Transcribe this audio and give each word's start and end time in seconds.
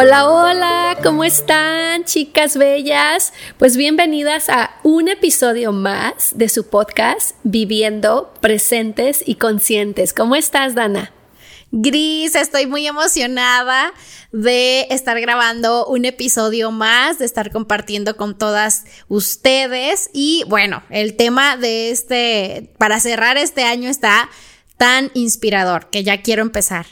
Hola, 0.00 0.28
hola, 0.28 0.96
¿cómo 1.02 1.24
están 1.24 2.04
chicas 2.04 2.56
bellas? 2.56 3.32
Pues 3.56 3.76
bienvenidas 3.76 4.48
a 4.48 4.78
un 4.84 5.08
episodio 5.08 5.72
más 5.72 6.38
de 6.38 6.48
su 6.48 6.68
podcast 6.68 7.32
Viviendo 7.42 8.32
Presentes 8.40 9.24
y 9.26 9.34
Conscientes. 9.34 10.12
¿Cómo 10.12 10.36
estás, 10.36 10.76
Dana? 10.76 11.12
Gris, 11.72 12.36
estoy 12.36 12.68
muy 12.68 12.86
emocionada 12.86 13.92
de 14.30 14.86
estar 14.90 15.20
grabando 15.20 15.84
un 15.86 16.04
episodio 16.04 16.70
más, 16.70 17.18
de 17.18 17.24
estar 17.24 17.50
compartiendo 17.50 18.16
con 18.16 18.38
todas 18.38 18.84
ustedes. 19.08 20.10
Y 20.14 20.44
bueno, 20.46 20.84
el 20.90 21.16
tema 21.16 21.56
de 21.56 21.90
este, 21.90 22.72
para 22.78 23.00
cerrar 23.00 23.36
este 23.36 23.64
año 23.64 23.90
está 23.90 24.30
tan 24.76 25.10
inspirador 25.14 25.90
que 25.90 26.04
ya 26.04 26.22
quiero 26.22 26.42
empezar. 26.42 26.86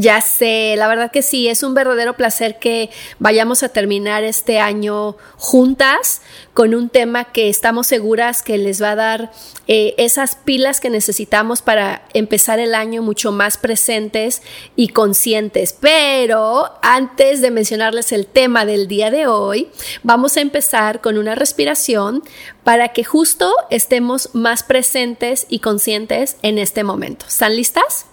Ya 0.00 0.20
sé, 0.20 0.76
la 0.76 0.86
verdad 0.86 1.10
que 1.10 1.22
sí, 1.22 1.48
es 1.48 1.64
un 1.64 1.74
verdadero 1.74 2.14
placer 2.14 2.60
que 2.60 2.88
vayamos 3.18 3.64
a 3.64 3.68
terminar 3.68 4.22
este 4.22 4.60
año 4.60 5.16
juntas 5.36 6.22
con 6.54 6.72
un 6.76 6.88
tema 6.88 7.24
que 7.24 7.48
estamos 7.48 7.88
seguras 7.88 8.42
que 8.42 8.58
les 8.58 8.80
va 8.80 8.92
a 8.92 8.94
dar 8.94 9.32
eh, 9.66 9.96
esas 9.98 10.36
pilas 10.36 10.78
que 10.78 10.88
necesitamos 10.88 11.62
para 11.62 12.06
empezar 12.14 12.60
el 12.60 12.76
año 12.76 13.02
mucho 13.02 13.32
más 13.32 13.58
presentes 13.58 14.40
y 14.76 14.90
conscientes. 14.90 15.72
Pero 15.72 16.70
antes 16.80 17.40
de 17.40 17.50
mencionarles 17.50 18.12
el 18.12 18.26
tema 18.26 18.64
del 18.64 18.86
día 18.86 19.10
de 19.10 19.26
hoy, 19.26 19.68
vamos 20.04 20.36
a 20.36 20.42
empezar 20.42 21.00
con 21.00 21.18
una 21.18 21.34
respiración 21.34 22.22
para 22.62 22.90
que 22.90 23.02
justo 23.02 23.52
estemos 23.68 24.30
más 24.32 24.62
presentes 24.62 25.46
y 25.48 25.58
conscientes 25.58 26.36
en 26.42 26.58
este 26.58 26.84
momento. 26.84 27.26
¿Están 27.26 27.56
listas? 27.56 28.07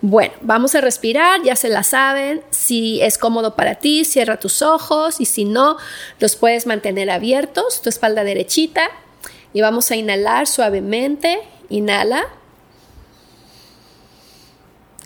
Bueno, 0.00 0.34
vamos 0.40 0.74
a 0.74 0.80
respirar, 0.80 1.42
ya 1.42 1.56
se 1.56 1.68
la 1.68 1.82
saben. 1.82 2.42
Si 2.50 3.00
es 3.02 3.18
cómodo 3.18 3.54
para 3.54 3.76
ti, 3.76 4.04
cierra 4.04 4.38
tus 4.38 4.62
ojos 4.62 5.20
y 5.20 5.26
si 5.26 5.44
no, 5.44 5.76
los 6.18 6.36
puedes 6.36 6.66
mantener 6.66 7.10
abiertos, 7.10 7.82
tu 7.82 7.88
espalda 7.88 8.24
derechita. 8.24 8.88
Y 9.52 9.60
vamos 9.60 9.90
a 9.90 9.96
inhalar 9.96 10.46
suavemente. 10.46 11.40
Inhala. 11.68 12.24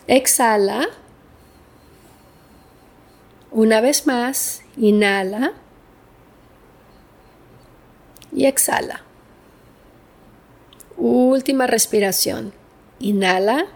Exhala. 0.07 0.87
Una 3.51 3.81
vez 3.81 4.07
más, 4.07 4.61
inhala. 4.77 5.53
Y 8.31 8.45
exhala. 8.45 9.03
Última 10.95 11.67
respiración. 11.67 12.53
Inhala. 12.99 13.67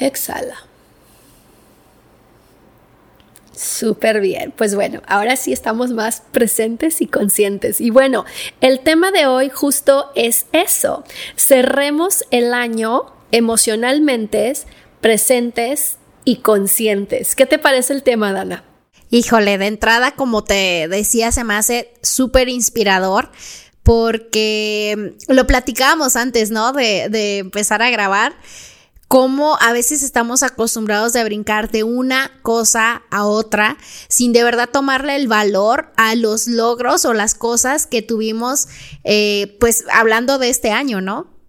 Exhala. 0.00 0.56
Súper 3.54 4.20
bien. 4.20 4.54
Pues 4.56 4.74
bueno, 4.74 5.02
ahora 5.06 5.36
sí 5.36 5.52
estamos 5.52 5.90
más 5.90 6.22
presentes 6.32 7.02
y 7.02 7.06
conscientes. 7.06 7.80
Y 7.82 7.90
bueno, 7.90 8.24
el 8.62 8.80
tema 8.80 9.10
de 9.10 9.26
hoy 9.26 9.50
justo 9.50 10.10
es 10.14 10.46
eso. 10.52 11.04
Cerremos 11.36 12.24
el 12.30 12.54
año 12.54 13.12
emocionalmente 13.32 14.54
presentes 15.02 15.98
y 16.24 16.36
conscientes. 16.36 17.36
¿Qué 17.36 17.44
te 17.44 17.58
parece 17.58 17.92
el 17.92 18.02
tema, 18.02 18.32
Dana? 18.32 18.64
Híjole, 19.10 19.58
de 19.58 19.66
entrada, 19.66 20.12
como 20.12 20.42
te 20.42 20.88
decía, 20.88 21.30
se 21.30 21.44
me 21.44 21.54
hace 21.54 21.92
súper 22.02 22.48
inspirador 22.48 23.30
porque 23.82 25.16
lo 25.28 25.46
platicábamos 25.46 26.16
antes, 26.16 26.50
¿no? 26.50 26.72
De, 26.72 27.08
de 27.10 27.38
empezar 27.38 27.82
a 27.82 27.90
grabar 27.90 28.34
cómo 29.10 29.58
a 29.60 29.72
veces 29.72 30.04
estamos 30.04 30.44
acostumbrados 30.44 31.16
a 31.16 31.24
brincar 31.24 31.68
de 31.72 31.82
una 31.82 32.30
cosa 32.42 33.02
a 33.10 33.26
otra 33.26 33.76
sin 34.06 34.32
de 34.32 34.44
verdad 34.44 34.68
tomarle 34.70 35.16
el 35.16 35.26
valor 35.26 35.90
a 35.96 36.14
los 36.14 36.46
logros 36.46 37.04
o 37.04 37.12
las 37.12 37.34
cosas 37.34 37.88
que 37.88 38.02
tuvimos, 38.02 38.68
eh, 39.02 39.56
pues 39.58 39.84
hablando 39.92 40.38
de 40.38 40.50
este 40.50 40.70
año, 40.70 41.00
¿no? 41.00 41.39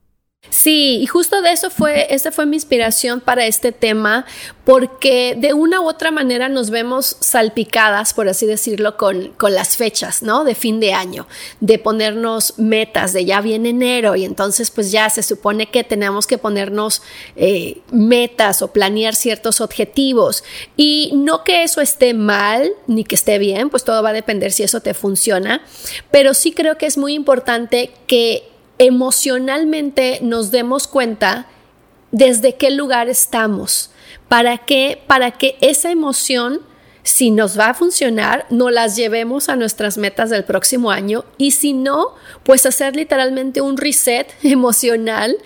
Sí, 0.52 0.98
y 1.02 1.08
justo 1.08 1.42
de 1.42 1.54
eso 1.54 1.70
fue, 1.70 2.14
esa 2.14 2.30
fue 2.30 2.46
mi 2.46 2.58
inspiración 2.58 3.22
para 3.22 3.46
este 3.46 3.72
tema, 3.72 4.26
porque 4.66 5.36
de 5.38 5.54
una 5.54 5.80
u 5.80 5.88
otra 5.88 6.12
manera 6.12 6.50
nos 6.50 6.70
vemos 6.70 7.16
salpicadas, 7.22 8.14
por 8.14 8.28
así 8.28 8.46
decirlo, 8.46 8.98
con, 8.98 9.30
con 9.38 9.56
las 9.56 9.78
fechas, 9.78 10.22
¿no? 10.22 10.44
De 10.44 10.54
fin 10.54 10.82
de 10.82 10.92
año, 10.92 11.26
de 11.62 11.80
ponernos 11.80 12.60
metas, 12.60 13.14
de 13.14 13.24
ya 13.24 13.40
viene 13.40 13.70
enero 13.70 14.18
y 14.18 14.26
entonces 14.26 14.72
pues 14.72 14.92
ya 14.92 15.10
se 15.10 15.24
supone 15.24 15.68
que 15.68 15.86
tenemos 15.86 16.28
que 16.28 16.38
ponernos 16.38 17.02
eh, 17.38 17.80
metas 17.90 18.62
o 18.62 18.74
planear 18.74 19.16
ciertos 19.16 19.62
objetivos. 19.62 20.44
Y 20.76 21.14
no 21.16 21.46
que 21.46 21.64
eso 21.64 21.80
esté 21.80 22.14
mal 22.14 22.72
ni 22.88 23.06
que 23.06 23.16
esté 23.16 23.40
bien, 23.40 23.70
pues 23.70 23.86
todo 23.86 24.04
va 24.04 24.10
a 24.10 24.14
depender 24.14 24.52
si 24.52 24.64
eso 24.64 24.82
te 24.82 24.94
funciona, 24.94 25.64
pero 26.12 26.34
sí 26.34 26.52
creo 26.52 26.78
que 26.78 26.88
es 26.88 26.98
muy 26.98 27.14
importante 27.14 27.92
que 28.06 28.51
emocionalmente 28.82 30.18
nos 30.24 30.50
demos 30.50 30.88
cuenta 30.88 31.46
desde 32.10 32.56
qué 32.56 32.72
lugar 32.72 33.10
estamos, 33.10 33.92
para 34.28 34.58
que, 34.58 35.00
para 35.06 35.30
que 35.30 35.56
esa 35.62 35.92
emoción, 35.92 36.62
si 37.04 37.30
nos 37.30 37.60
va 37.60 37.68
a 37.68 37.74
funcionar, 37.76 38.48
no 38.50 38.72
las 38.72 38.96
llevemos 38.96 39.50
a 39.50 39.56
nuestras 39.56 40.00
metas 40.00 40.32
del 40.32 40.46
próximo 40.46 40.90
año 40.90 41.26
y 41.38 41.52
si 41.52 41.74
no, 41.74 42.16
pues 42.42 42.66
hacer 42.66 42.96
literalmente 42.96 43.62
un 43.62 43.78
reset 43.78 44.34
emocional 44.44 45.38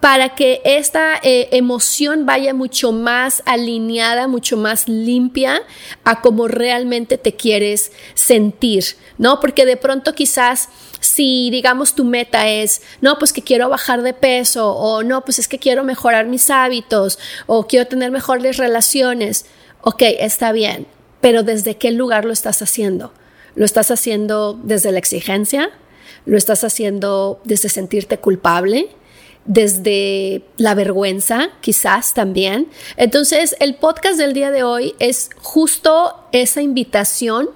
para 0.00 0.34
que 0.34 0.62
esta 0.64 1.20
eh, 1.22 1.50
emoción 1.52 2.24
vaya 2.24 2.54
mucho 2.54 2.92
más 2.92 3.42
alineada, 3.44 4.26
mucho 4.26 4.56
más 4.56 4.88
limpia 4.88 5.60
a 6.04 6.22
como 6.22 6.48
realmente 6.48 7.18
te 7.18 7.36
quieres 7.36 7.92
sentir, 8.14 8.84
¿no? 9.18 9.38
Porque 9.40 9.66
de 9.66 9.76
pronto 9.76 10.14
quizás 10.14 10.70
si 11.00 11.50
digamos 11.50 11.94
tu 11.94 12.04
meta 12.04 12.48
es, 12.48 12.82
no, 13.00 13.18
pues 13.18 13.32
que 13.32 13.42
quiero 13.42 13.68
bajar 13.68 14.02
de 14.02 14.12
peso 14.12 14.72
o 14.72 15.02
no, 15.02 15.24
pues 15.24 15.38
es 15.38 15.48
que 15.48 15.58
quiero 15.58 15.82
mejorar 15.84 16.26
mis 16.26 16.50
hábitos 16.50 17.18
o 17.46 17.66
quiero 17.66 17.86
tener 17.86 18.10
mejores 18.10 18.58
relaciones, 18.58 19.46
ok, 19.82 20.02
está 20.18 20.52
bien, 20.52 20.86
pero 21.20 21.42
¿desde 21.42 21.76
qué 21.76 21.90
lugar 21.90 22.24
lo 22.24 22.32
estás 22.32 22.62
haciendo? 22.62 23.12
¿Lo 23.54 23.64
estás 23.64 23.90
haciendo 23.90 24.58
desde 24.62 24.92
la 24.92 24.98
exigencia? 24.98 25.70
¿Lo 26.26 26.36
estás 26.36 26.64
haciendo 26.64 27.40
desde 27.44 27.68
sentirte 27.68 28.18
culpable? 28.18 28.90
desde 29.46 30.44
la 30.58 30.74
vergüenza, 30.74 31.48
quizás 31.60 32.14
también. 32.14 32.68
Entonces, 32.96 33.56
el 33.58 33.74
podcast 33.74 34.18
del 34.18 34.32
día 34.32 34.50
de 34.50 34.62
hoy 34.62 34.94
es 34.98 35.30
justo 35.40 36.14
esa 36.30 36.62
invitación 36.62 37.50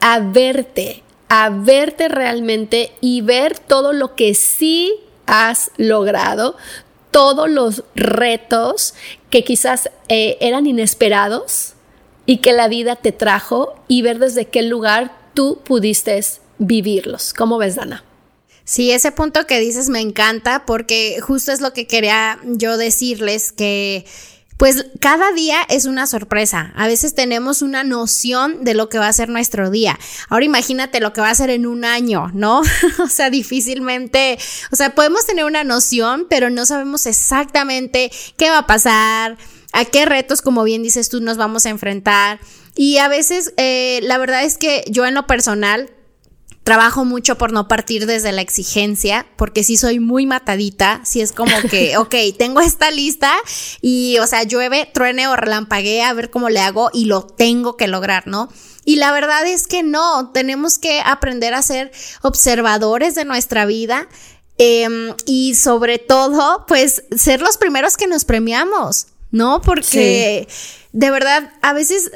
a 0.00 0.20
verte, 0.20 1.02
a 1.28 1.50
verte 1.50 2.08
realmente 2.08 2.92
y 3.00 3.20
ver 3.20 3.58
todo 3.58 3.92
lo 3.92 4.14
que 4.14 4.34
sí 4.34 4.94
has 5.26 5.70
logrado, 5.76 6.56
todos 7.10 7.50
los 7.50 7.84
retos 7.94 8.94
que 9.30 9.44
quizás 9.44 9.90
eh, 10.08 10.38
eran 10.40 10.66
inesperados 10.66 11.74
y 12.26 12.38
que 12.38 12.52
la 12.52 12.68
vida 12.68 12.96
te 12.96 13.12
trajo 13.12 13.74
y 13.88 14.02
ver 14.02 14.18
desde 14.18 14.46
qué 14.46 14.62
lugar 14.62 15.16
tú 15.34 15.60
pudiste 15.64 16.20
vivirlos. 16.58 17.32
¿Cómo 17.32 17.58
ves, 17.58 17.76
Dana? 17.76 18.04
Sí, 18.64 18.90
ese 18.90 19.12
punto 19.12 19.46
que 19.46 19.60
dices 19.60 19.88
me 19.88 20.00
encanta 20.00 20.66
porque 20.66 21.20
justo 21.22 21.52
es 21.52 21.62
lo 21.62 21.72
que 21.72 21.86
quería 21.86 22.38
yo 22.44 22.76
decirles 22.76 23.50
que 23.50 24.04
pues 24.58 24.86
cada 25.00 25.32
día 25.32 25.62
es 25.68 25.86
una 25.86 26.06
sorpresa. 26.06 26.72
A 26.74 26.88
veces 26.88 27.14
tenemos 27.14 27.62
una 27.62 27.84
noción 27.84 28.64
de 28.64 28.74
lo 28.74 28.88
que 28.88 28.98
va 28.98 29.06
a 29.06 29.12
ser 29.12 29.28
nuestro 29.28 29.70
día. 29.70 29.98
Ahora 30.28 30.44
imagínate 30.44 31.00
lo 31.00 31.12
que 31.12 31.20
va 31.20 31.30
a 31.30 31.34
ser 31.34 31.48
en 31.50 31.64
un 31.64 31.84
año, 31.84 32.30
¿no? 32.34 32.62
o 32.98 33.08
sea, 33.08 33.30
difícilmente, 33.30 34.36
o 34.72 34.76
sea, 34.76 34.96
podemos 34.96 35.24
tener 35.24 35.44
una 35.44 35.62
noción, 35.62 36.26
pero 36.28 36.50
no 36.50 36.66
sabemos 36.66 37.06
exactamente 37.06 38.10
qué 38.36 38.50
va 38.50 38.58
a 38.58 38.66
pasar, 38.66 39.38
a 39.72 39.84
qué 39.84 40.04
retos, 40.06 40.42
como 40.42 40.64
bien 40.64 40.82
dices 40.82 41.08
tú, 41.08 41.20
nos 41.20 41.36
vamos 41.36 41.64
a 41.64 41.70
enfrentar. 41.70 42.40
Y 42.74 42.98
a 42.98 43.06
veces, 43.06 43.54
eh, 43.58 44.00
la 44.02 44.18
verdad 44.18 44.42
es 44.42 44.58
que 44.58 44.84
yo 44.88 45.06
en 45.06 45.14
lo 45.14 45.28
personal, 45.28 45.88
Trabajo 46.68 47.06
mucho 47.06 47.38
por 47.38 47.50
no 47.50 47.66
partir 47.66 48.04
desde 48.04 48.30
la 48.30 48.42
exigencia, 48.42 49.24
porque 49.36 49.64
sí 49.64 49.78
soy 49.78 50.00
muy 50.00 50.26
matadita, 50.26 51.00
si 51.02 51.22
es 51.22 51.32
como 51.32 51.50
que, 51.70 51.96
ok, 51.96 52.14
tengo 52.38 52.60
esta 52.60 52.90
lista 52.90 53.32
y, 53.80 54.18
o 54.18 54.26
sea, 54.26 54.42
llueve, 54.42 54.86
truene 54.92 55.28
o 55.28 55.34
relampaguee 55.34 56.02
a 56.02 56.12
ver 56.12 56.28
cómo 56.28 56.50
le 56.50 56.60
hago 56.60 56.90
y 56.92 57.06
lo 57.06 57.22
tengo 57.22 57.78
que 57.78 57.88
lograr, 57.88 58.26
¿no? 58.26 58.50
Y 58.84 58.96
la 58.96 59.12
verdad 59.12 59.46
es 59.46 59.66
que 59.66 59.82
no, 59.82 60.30
tenemos 60.32 60.78
que 60.78 61.00
aprender 61.00 61.54
a 61.54 61.62
ser 61.62 61.90
observadores 62.20 63.14
de 63.14 63.24
nuestra 63.24 63.64
vida 63.64 64.06
em, 64.58 65.14
y 65.24 65.54
sobre 65.54 65.96
todo, 65.96 66.66
pues, 66.68 67.02
ser 67.16 67.40
los 67.40 67.56
primeros 67.56 67.96
que 67.96 68.06
nos 68.06 68.26
premiamos, 68.26 69.06
¿no? 69.30 69.62
Porque 69.62 70.46
de 70.92 71.10
verdad, 71.10 71.52
a 71.62 71.72
veces 71.72 72.10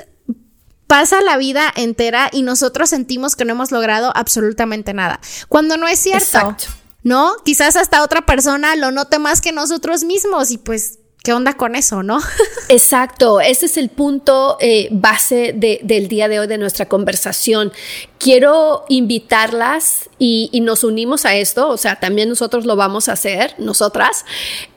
pasa 0.93 1.23
la 1.23 1.39
vida 1.39 1.73
entera 1.75 2.29
y 2.31 2.43
nosotros 2.43 2.91
sentimos 2.91 3.35
que 3.35 3.47
no 3.47 3.53
hemos 3.53 3.71
logrado 3.71 4.13
absolutamente 4.15 4.93
nada. 4.93 5.21
Cuando 5.49 5.79
no 5.79 5.89
es 5.89 5.99
cierto. 5.99 6.55
¿No? 7.03 7.33
Quizás 7.47 7.77
hasta 7.77 8.03
otra 8.03 8.27
persona 8.27 8.77
lo 8.77 8.91
note 8.91 9.19
más 9.19 9.41
que 9.41 9.53
nosotros 9.53 10.05
mismos 10.05 10.51
y 10.51 10.59
pues 10.59 10.99
¿Qué 11.25 11.33
onda 11.33 11.55
con 11.55 11.77
eso, 11.77 12.03
no? 12.03 12.19
Exacto, 12.69 13.41
ese 13.41 13.67
es 13.67 13.77
el 13.77 13.91
punto 13.91 14.57
eh, 14.61 14.89
base 14.91 15.55
del 15.55 16.09
día 16.09 16.27
de 16.27 16.41
hoy 16.41 16.49
de 16.49 16.59
nuestra 16.59 16.87
conversación. 16.87 17.73
Quiero 18.19 18.85
invitarlas 18.89 20.11
y, 20.19 20.51
nos 20.63 20.83
unimos 20.83 21.25
a 21.25 21.37
esto, 21.37 21.69
o 21.69 21.77
sea, 21.77 22.01
también 22.01 22.29
nosotros 22.29 22.67
lo 22.67 22.75
vamos 22.75 23.09
a 23.09 23.13
hacer, 23.13 23.55
nosotras, 23.59 24.25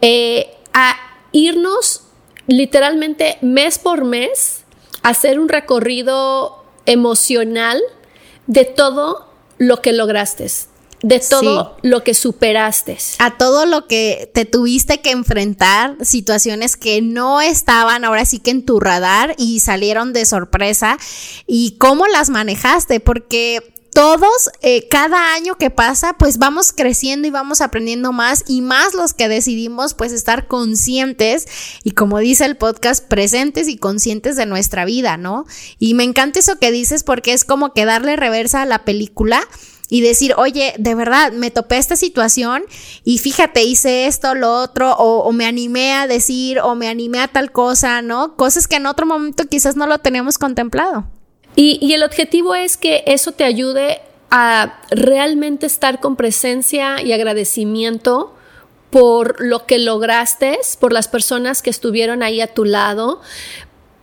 eh, 0.01 0.55
a 0.71 0.95
irnos 1.31 2.03
literalmente 2.45 3.39
mes 3.41 3.79
por 3.79 4.05
mes, 4.05 4.64
hacer 5.05 5.39
un 5.39 5.49
recorrido 5.49 6.65
emocional 6.87 7.79
de 8.47 8.65
todo 8.65 9.29
lo 9.59 9.81
que 9.81 9.93
lograste, 9.93 10.51
de 11.03 11.19
todo 11.19 11.77
lo 11.83 12.03
que 12.03 12.15
superaste. 12.15 12.97
A 13.19 13.37
todo 13.37 13.67
lo 13.67 13.85
que 13.85 14.31
te 14.33 14.45
tuviste 14.45 15.01
que 15.01 15.11
enfrentar, 15.11 15.95
situaciones 16.01 16.75
que 16.75 17.03
no 17.03 17.39
estaban 17.39 18.03
ahora 18.03 18.25
sí 18.25 18.39
que 18.39 18.49
en 18.49 18.65
tu 18.65 18.79
radar 18.79 19.35
y 19.37 19.59
salieron 19.59 20.11
de 20.11 20.25
sorpresa. 20.25 20.97
Y 21.45 21.77
cómo 21.77 22.07
las 22.07 22.31
manejaste, 22.31 22.99
porque 22.99 23.74
todos, 23.95 24.49
eh, 24.61 24.89
cada 24.89 25.33
año 25.35 25.55
que 25.55 25.69
pasa, 25.69 26.17
pues 26.19 26.37
vamos 26.37 26.73
creciendo 26.73 27.29
y 27.29 27.31
vamos 27.31 27.61
aprendiendo 27.61 28.11
más 28.11 28.43
y 28.45 28.59
más 28.61 28.93
los 28.93 29.13
que 29.13 29.29
decidimos 29.29 29.93
pues 29.93 30.11
estar 30.11 30.47
conscientes 30.47 31.47
y 31.81 31.91
como 31.91 32.19
dice 32.19 32.43
el 32.43 32.57
podcast, 32.57 33.07
presentes 33.07 33.69
y 33.69 33.77
conscientes 33.77 34.35
de 34.35 34.45
nuestra 34.45 34.83
vida, 34.83 35.15
¿no? 35.15 35.45
Y 35.79 35.93
me 35.93 36.03
encanta 36.03 36.39
eso 36.39 36.59
que 36.59 36.71
dices 36.71 37.05
porque 37.05 37.31
es 37.31 37.45
como 37.45 37.71
que 37.71 37.85
darle 37.85 38.17
reversa 38.17 38.63
a 38.63 38.65
la 38.65 38.83
película 38.83 39.41
y 39.87 40.01
decir, 40.01 40.33
oye, 40.35 40.73
de 40.77 40.93
verdad, 40.93 41.31
me 41.31 41.49
topé 41.49 41.77
esta 41.77 41.95
situación 41.95 42.63
y 43.05 43.19
fíjate, 43.19 43.63
hice 43.63 44.07
esto, 44.07 44.35
lo 44.35 44.59
otro, 44.59 44.93
o, 44.97 45.19
o, 45.19 45.31
me 45.31 45.45
animé 45.45 45.93
a 45.93 46.05
decir, 46.05 46.59
o 46.59 46.75
me 46.75 46.89
animé 46.89 47.19
a 47.19 47.29
tal 47.29 47.53
cosa, 47.53 48.01
¿no? 48.01 48.35
Cosas 48.35 48.67
que 48.67 48.75
en 48.75 48.87
otro 48.87 49.05
momento 49.05 49.47
quizás 49.47 49.77
no 49.77 49.87
lo 49.87 49.99
teníamos 49.99 50.37
contemplado. 50.37 51.07
Y, 51.55 51.93
el 51.93 52.03
objetivo 52.03 52.55
es 52.55 52.77
que 52.77 53.03
eso 53.07 53.31
te 53.31 53.43
ayude 53.43 54.01
a 54.29 54.81
realmente 54.89 55.65
estar 55.65 55.99
con 55.99 56.15
presencia 56.15 57.01
y 57.01 57.13
agradecimiento 57.13 58.33
por 58.89 59.41
lo 59.41 59.65
que 59.65 59.79
lograste, 59.79 60.59
por 60.79 60.91
las 60.93 61.07
personas 61.07 61.61
que 61.61 61.69
estuvieron 61.69 62.23
ahí 62.23 62.41
a 62.41 62.47
tu 62.47 62.65
lado, 62.65 63.21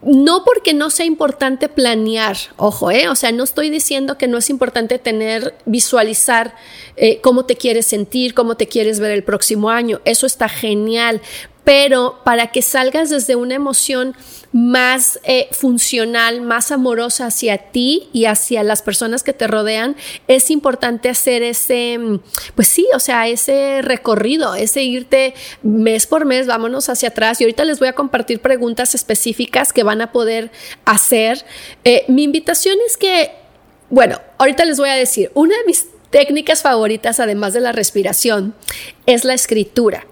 no 0.02 0.44
porque 0.44 0.74
no 0.74 0.90
sea 0.90 1.06
importante 1.06 1.68
planear, 1.68 2.36
ojo, 2.56 2.90
¿eh? 2.90 3.08
o 3.08 3.14
sea, 3.14 3.30
no 3.30 3.44
estoy 3.44 3.70
diciendo 3.70 4.18
que 4.18 4.26
no 4.26 4.38
es 4.38 4.50
importante 4.50 4.98
tener, 4.98 5.54
visualizar 5.64 6.56
eh, 6.96 7.20
cómo 7.20 7.44
te 7.46 7.56
quieres 7.56 7.86
sentir, 7.86 8.34
cómo 8.34 8.56
te 8.56 8.66
quieres 8.66 8.98
ver 8.98 9.12
el 9.12 9.22
próximo 9.22 9.70
año, 9.70 10.00
eso 10.04 10.26
está 10.26 10.48
genial, 10.48 11.20
pero 11.64 12.20
para 12.24 12.48
que 12.48 12.62
salgas 12.62 13.10
desde 13.10 13.36
una 13.36 13.54
emoción 13.54 14.16
más 14.52 15.18
eh, 15.24 15.48
funcional, 15.52 16.42
más 16.42 16.70
amorosa 16.70 17.26
hacia 17.26 17.56
ti 17.56 18.08
y 18.12 18.26
hacia 18.26 18.62
las 18.62 18.82
personas 18.82 19.22
que 19.22 19.32
te 19.32 19.46
rodean, 19.46 19.96
es 20.28 20.50
importante 20.50 21.08
hacer 21.08 21.42
ese, 21.42 21.98
mm, 21.98 22.20
pues 22.54 22.68
sí, 22.68 22.86
o 22.94 22.98
sea, 22.98 23.28
ese 23.28 23.80
recorrido, 23.82 24.54
ese 24.54 24.82
irte 24.82 25.34
mes 25.62 26.06
por 26.06 26.26
mes, 26.26 26.46
vámonos 26.46 26.88
hacia 26.88 27.08
atrás. 27.08 27.40
Y 27.40 27.44
ahorita 27.44 27.64
les 27.64 27.78
voy 27.78 27.88
a 27.88 27.94
compartir 27.94 28.40
preguntas 28.40 28.94
específicas 28.94 29.72
que 29.72 29.84
van 29.84 30.02
a 30.02 30.12
poder 30.12 30.50
hacer. 30.84 31.44
Eh, 31.84 32.04
mi 32.08 32.24
invitación 32.24 32.76
es 32.86 32.96
que, 32.96 33.30
bueno, 33.88 34.20
ahorita 34.38 34.64
les 34.64 34.78
voy 34.78 34.90
a 34.90 34.94
decir, 34.94 35.30
una 35.34 35.56
de 35.56 35.64
mis 35.64 35.86
técnicas 36.10 36.60
favoritas, 36.60 37.20
además 37.20 37.54
de 37.54 37.60
la 37.60 37.72
respiración, 37.72 38.54
es 39.06 39.24
la 39.24 39.32
escritura. 39.32 40.06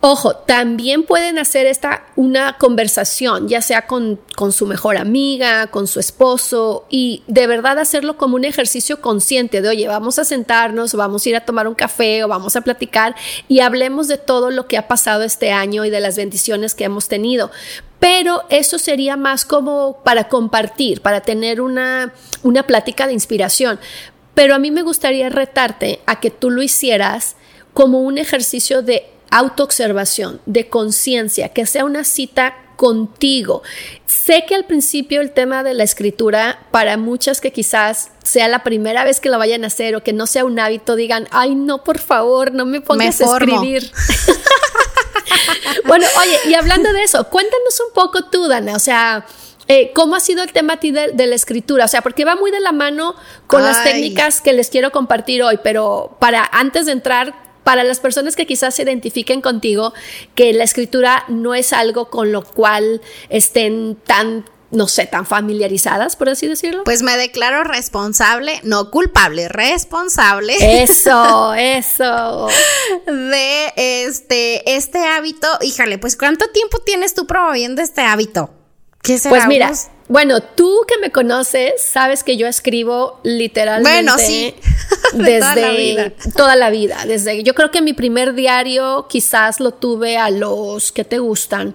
Ojo, 0.00 0.36
también 0.36 1.02
pueden 1.02 1.40
hacer 1.40 1.66
esta 1.66 2.04
una 2.14 2.56
conversación, 2.56 3.48
ya 3.48 3.60
sea 3.60 3.88
con, 3.88 4.20
con, 4.36 4.52
su 4.52 4.64
mejor 4.64 4.96
amiga, 4.96 5.66
con 5.66 5.88
su 5.88 5.98
esposo, 5.98 6.86
y 6.88 7.24
de 7.26 7.48
verdad 7.48 7.80
hacerlo 7.80 8.16
como 8.16 8.36
un 8.36 8.44
ejercicio 8.44 9.00
consciente 9.00 9.60
de, 9.60 9.68
oye, 9.68 9.88
vamos 9.88 10.20
a 10.20 10.24
sentarnos, 10.24 10.94
vamos 10.94 11.26
a 11.26 11.28
ir 11.30 11.36
a 11.36 11.44
tomar 11.44 11.66
un 11.66 11.74
café 11.74 12.22
o 12.22 12.28
vamos 12.28 12.54
a 12.54 12.60
platicar 12.60 13.16
y 13.48 13.58
hablemos 13.58 14.06
de 14.06 14.18
todo 14.18 14.52
lo 14.52 14.68
que 14.68 14.78
ha 14.78 14.86
pasado 14.86 15.24
este 15.24 15.50
año 15.50 15.84
y 15.84 15.90
de 15.90 15.98
las 15.98 16.16
bendiciones 16.16 16.76
que 16.76 16.84
hemos 16.84 17.08
tenido. 17.08 17.50
Pero 17.98 18.44
eso 18.50 18.78
sería 18.78 19.16
más 19.16 19.44
como 19.44 20.04
para 20.04 20.28
compartir, 20.28 21.00
para 21.00 21.22
tener 21.22 21.60
una, 21.60 22.12
una 22.44 22.62
plática 22.62 23.08
de 23.08 23.14
inspiración. 23.14 23.80
Pero 24.34 24.54
a 24.54 24.60
mí 24.60 24.70
me 24.70 24.82
gustaría 24.82 25.28
retarte 25.28 25.98
a 26.06 26.20
que 26.20 26.30
tú 26.30 26.50
lo 26.50 26.62
hicieras 26.62 27.34
como 27.74 28.00
un 28.00 28.18
ejercicio 28.18 28.82
de 28.82 29.17
autoobservación, 29.30 30.40
de 30.46 30.68
conciencia, 30.68 31.50
que 31.50 31.66
sea 31.66 31.84
una 31.84 32.04
cita 32.04 32.54
contigo. 32.76 33.62
Sé 34.06 34.44
que 34.46 34.54
al 34.54 34.64
principio 34.64 35.20
el 35.20 35.32
tema 35.32 35.64
de 35.64 35.74
la 35.74 35.82
escritura, 35.82 36.60
para 36.70 36.96
muchas 36.96 37.40
que 37.40 37.52
quizás 37.52 38.12
sea 38.22 38.46
la 38.46 38.62
primera 38.62 39.02
vez 39.02 39.18
que 39.18 39.30
lo 39.30 39.38
vayan 39.38 39.64
a 39.64 39.66
hacer 39.66 39.96
o 39.96 40.04
que 40.04 40.12
no 40.12 40.28
sea 40.28 40.44
un 40.44 40.60
hábito, 40.60 40.94
digan, 40.94 41.26
ay, 41.32 41.56
no, 41.56 41.82
por 41.82 41.98
favor, 41.98 42.52
no 42.52 42.64
me 42.66 42.80
pongas 42.80 43.20
a 43.20 43.24
escribir. 43.24 43.90
bueno, 45.86 46.06
oye, 46.18 46.38
y 46.46 46.54
hablando 46.54 46.92
de 46.92 47.02
eso, 47.02 47.28
cuéntanos 47.28 47.80
un 47.86 47.92
poco 47.92 48.26
tú, 48.26 48.46
Dana, 48.46 48.76
o 48.76 48.78
sea, 48.78 49.26
eh, 49.70 49.92
¿Cómo 49.94 50.16
ha 50.16 50.20
sido 50.20 50.42
el 50.42 50.50
tema 50.50 50.74
a 50.74 50.80
ti 50.80 50.92
de, 50.92 51.26
la 51.26 51.34
escritura? 51.34 51.84
O 51.84 51.88
sea, 51.88 52.00
porque 52.00 52.24
va 52.24 52.36
muy 52.36 52.50
de 52.50 52.58
la 52.58 52.72
mano 52.72 53.14
con 53.46 53.62
las 53.62 53.84
técnicas 53.84 54.40
que 54.40 54.54
les 54.54 54.70
quiero 54.70 54.90
compartir 54.92 55.42
hoy, 55.42 55.58
pero 55.62 56.16
para 56.18 56.48
antes 56.52 56.86
de 56.86 56.92
entrar 56.92 57.47
para 57.68 57.84
las 57.84 58.00
personas 58.00 58.34
que 58.34 58.46
quizás 58.46 58.76
se 58.76 58.82
identifiquen 58.84 59.42
contigo, 59.42 59.92
que 60.34 60.54
la 60.54 60.64
escritura 60.64 61.26
no 61.28 61.54
es 61.54 61.74
algo 61.74 62.08
con 62.08 62.32
lo 62.32 62.42
cual 62.42 63.02
estén 63.28 63.94
tan 64.06 64.46
no 64.70 64.88
sé, 64.88 65.04
tan 65.04 65.26
familiarizadas, 65.26 66.16
por 66.16 66.30
así 66.30 66.46
decirlo. 66.46 66.84
Pues 66.84 67.02
me 67.02 67.18
declaro 67.18 67.64
responsable, 67.64 68.58
no 68.62 68.90
culpable, 68.90 69.48
responsable. 69.48 70.82
Eso, 70.82 71.52
eso. 71.58 72.48
De 73.06 73.72
este, 73.76 74.74
este 74.74 75.04
hábito. 75.04 75.46
Híjale, 75.60 75.98
pues 75.98 76.16
¿cuánto 76.16 76.48
tiempo 76.48 76.78
tienes 76.78 77.12
tú 77.12 77.26
promoviendo 77.26 77.82
este 77.82 78.00
hábito? 78.00 78.48
¿Qué 79.02 79.18
será? 79.18 79.34
Pues 79.34 79.46
mira, 79.46 79.72
bueno, 80.08 80.40
tú 80.40 80.80
que 80.88 80.98
me 80.98 81.12
conoces, 81.12 81.82
sabes 81.82 82.24
que 82.24 82.38
yo 82.38 82.46
escribo 82.46 83.20
literalmente 83.24 83.90
bueno, 83.90 84.16
sí. 84.18 84.54
desde 85.12 85.40
toda 85.40 85.56
la, 85.56 85.70
vida. 85.70 86.12
toda 86.34 86.56
la 86.56 86.70
vida. 86.70 87.04
Desde 87.06 87.42
yo 87.42 87.54
creo 87.54 87.70
que 87.70 87.82
mi 87.82 87.92
primer 87.92 88.34
diario 88.34 89.06
quizás 89.08 89.60
lo 89.60 89.72
tuve 89.72 90.16
a 90.16 90.30
los 90.30 90.92
que 90.92 91.04
te 91.04 91.18
gustan, 91.18 91.74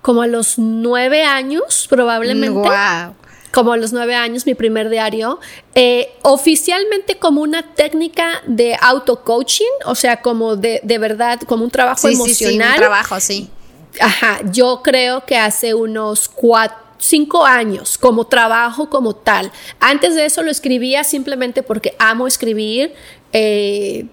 como 0.00 0.22
a 0.22 0.28
los 0.28 0.58
nueve 0.58 1.24
años 1.24 1.86
probablemente. 1.90 2.50
Wow. 2.50 3.16
Como 3.50 3.72
a 3.72 3.76
los 3.76 3.92
nueve 3.92 4.14
años, 4.14 4.46
mi 4.46 4.54
primer 4.54 4.88
diario, 4.88 5.40
eh, 5.74 6.12
oficialmente 6.22 7.18
como 7.18 7.40
una 7.40 7.74
técnica 7.74 8.42
de 8.46 8.76
auto-coaching, 8.80 9.64
o 9.86 9.96
sea, 9.96 10.22
como 10.22 10.54
de, 10.54 10.80
de 10.84 10.98
verdad, 10.98 11.40
como 11.40 11.64
un 11.64 11.70
trabajo 11.72 12.06
emocional. 12.06 12.28
Sí, 12.36 12.44
sí, 12.44 12.58
un 12.58 12.76
trabajo, 12.76 13.18
sí. 13.18 13.50
Ajá, 13.98 14.38
yo 14.52 14.82
creo 14.84 15.26
que 15.26 15.36
hace 15.36 15.74
unos 15.74 16.28
cuatro 16.28 16.89
cinco 17.00 17.44
años 17.44 17.98
como 17.98 18.26
trabajo 18.26 18.88
como 18.88 19.16
tal. 19.16 19.50
Antes 19.80 20.14
de 20.14 20.26
eso 20.26 20.42
lo 20.42 20.50
escribía 20.50 21.02
simplemente 21.04 21.62
porque 21.62 21.96
amo 21.98 22.26
escribir. 22.26 22.92
Eh, 23.32 24.06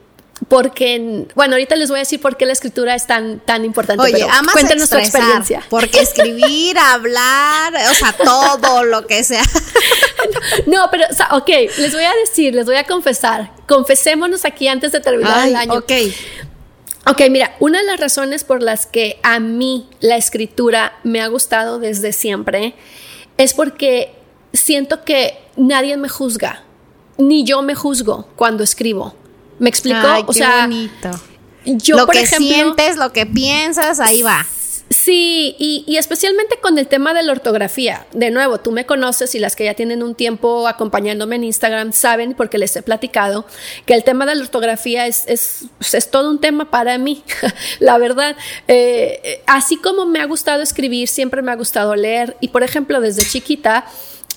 porque, 0.47 1.25
bueno, 1.33 1.55
ahorita 1.55 1.75
les 1.75 1.89
voy 1.89 1.97
a 1.97 2.01
decir 2.01 2.21
por 2.21 2.37
qué 2.37 2.45
la 2.45 2.53
escritura 2.53 2.93
es 2.93 3.07
tan, 3.07 3.39
tan 3.39 3.65
importante. 3.65 4.03
Oye, 4.03 4.13
pero 4.13 4.51
cuéntanos 4.53 4.89
tu 4.89 4.97
experiencia. 4.97 5.63
Porque 5.69 5.99
escribir, 5.99 6.77
hablar, 6.79 7.73
o 7.89 7.93
sea, 7.95 8.13
todo 8.13 8.83
lo 8.83 9.05
que 9.07 9.23
sea. 9.23 9.43
No, 10.65 10.89
pero, 10.91 11.05
o 11.09 11.13
sea, 11.13 11.29
ok, 11.31 11.47
les 11.77 11.93
voy 11.93 12.03
a 12.03 12.13
decir, 12.15 12.53
les 12.53 12.65
voy 12.65 12.75
a 12.75 12.85
confesar. 12.85 13.51
Confesémonos 13.67 14.45
aquí 14.45 14.67
antes 14.67 14.91
de 14.91 14.99
terminar 14.99 15.47
el 15.47 15.55
año. 15.55 15.73
Ok. 15.73 15.91
Ok, 17.09 17.21
mira, 17.29 17.55
una 17.59 17.79
de 17.79 17.85
las 17.85 17.99
razones 17.99 18.43
por 18.43 18.61
las 18.61 18.85
que 18.85 19.19
a 19.23 19.39
mí 19.39 19.89
la 19.99 20.17
escritura 20.17 20.99
me 21.03 21.21
ha 21.21 21.27
gustado 21.27 21.79
desde 21.79 22.11
siempre 22.11 22.75
es 23.37 23.53
porque 23.53 24.13
siento 24.53 25.03
que 25.03 25.37
nadie 25.55 25.95
me 25.97 26.09
juzga, 26.09 26.63
ni 27.17 27.43
yo 27.43 27.61
me 27.61 27.75
juzgo 27.75 28.27
cuando 28.35 28.63
escribo. 28.63 29.15
¿Me 29.59 29.69
explico? 29.69 29.97
o 30.25 30.33
sea, 30.33 30.61
bonito. 30.63 31.09
Yo, 31.65 31.97
lo 31.97 32.07
que 32.07 32.25
sientes, 32.25 32.97
lo 32.97 33.11
que 33.11 33.25
piensas, 33.25 33.99
ahí 33.99 34.21
va. 34.21 34.45
Sí, 34.89 35.55
y, 35.59 35.97
especialmente 35.97 36.59
con 36.61 36.77
el 36.77 36.87
tema 36.87 37.13
de 37.13 37.21
la 37.21 37.33
ortografía. 37.33 38.07
De 38.13 38.31
nuevo, 38.31 38.59
tú 38.59 38.71
me 38.71 38.85
conoces 38.85 39.35
y 39.35 39.39
las 39.39 39.55
que 39.55 39.65
ya 39.65 39.73
tienen 39.73 40.01
un 40.01 40.15
tiempo 40.15 40.65
acompañándome 40.67 41.35
en 41.35 41.43
Instagram 41.43 41.91
saben, 41.91 42.33
porque 42.35 42.57
les 42.57 42.73
he 42.75 42.81
platicado, 42.81 43.45
que 43.85 43.93
el 43.93 44.05
tema 44.05 44.25
de 44.25 44.35
la 44.35 44.41
ortografía 44.41 45.05
es, 45.05 45.25
es, 45.27 45.65
es 45.93 46.09
todo 46.09 46.29
un 46.29 46.39
tema 46.39 46.71
para 46.71 46.97
mí, 46.97 47.23
la 47.79 47.97
verdad. 47.97 48.37
Eh, 48.69 49.41
así 49.45 49.75
como 49.75 50.05
me 50.05 50.19
ha 50.19 50.25
gustado 50.25 50.63
escribir, 50.63 51.09
siempre 51.09 51.41
me 51.41 51.51
ha 51.51 51.55
gustado 51.55 51.95
leer. 51.95 52.37
Y 52.39 52.49
por 52.49 52.63
ejemplo, 52.63 53.01
desde 53.01 53.25
chiquita, 53.25 53.85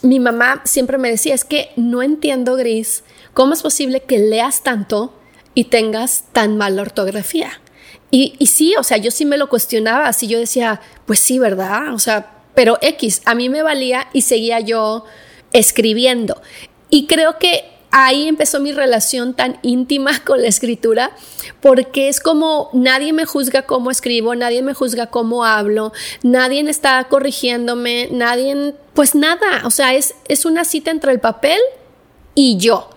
mi 0.03 0.19
mamá 0.19 0.63
siempre 0.65 0.99
me 0.99 1.11
decía, 1.11 1.35
es 1.35 1.45
que 1.45 1.71
no 1.77 2.03
entiendo, 2.03 2.57
Gris, 2.57 3.05
¿cómo 3.35 3.55
es 3.55 3.63
posible 3.63 4.01
que 4.01 4.19
leas 4.19 4.65
tanto 4.65 5.15
y 5.55 5.65
tengas 5.65 6.25
tan 6.33 6.57
mala 6.57 6.83
ortografía? 6.83 7.61
Y, 8.11 8.35
sí, 8.47 8.75
o 8.77 8.83
sea, 8.83 8.97
yo 8.97 9.11
sí 9.11 9.25
me 9.25 9.39
lo 9.39 9.49
cuestionaba, 9.49 10.09
así 10.09 10.27
yo 10.27 10.39
decía, 10.39 10.81
pues 11.07 11.21
sí, 11.21 11.39
¿verdad? 11.39 11.95
O 11.95 11.99
sea, 11.99 12.33
pero 12.55 12.79
X, 12.83 13.23
a 13.25 13.35
mí 13.35 13.49
me 13.49 13.63
valía 13.63 14.09
y 14.13 14.23
seguía 14.23 14.59
yo 14.59 15.05
escribiendo. 15.53 16.43
Y 16.91 17.07
creo 17.07 17.39
que 17.39 17.65
ahí 17.93 18.27
empezó 18.27 18.59
mi 18.59 18.73
relación 18.73 19.35
tan 19.35 19.59
íntima 19.63 20.19
con 20.25 20.43
la 20.43 20.49
escritura, 20.49 21.13
porque 21.61 22.09
es 22.09 22.19
como 22.19 22.71
nadie 22.73 23.13
me 23.13 23.27
juzga 23.27 23.63
cómo 23.63 23.93
escribo, 23.93 24.35
nadie 24.35 24.63
me 24.63 24.75
juzga 24.75 25.07
cómo 25.07 25.45
hablo, 25.45 25.93
nadie 26.23 26.69
está 26.69 27.05
corrigiéndome, 27.05 28.09
nadie, 28.11 28.75
pues 28.93 29.15
nada, 29.15 29.63
o 29.65 29.71
sea, 29.71 29.95
es, 29.95 30.15
es 30.27 30.45
una 30.45 30.65
cita 30.65 30.91
entre 30.91 31.13
el 31.13 31.21
papel 31.21 31.59
y 32.35 32.57
yo 32.59 32.90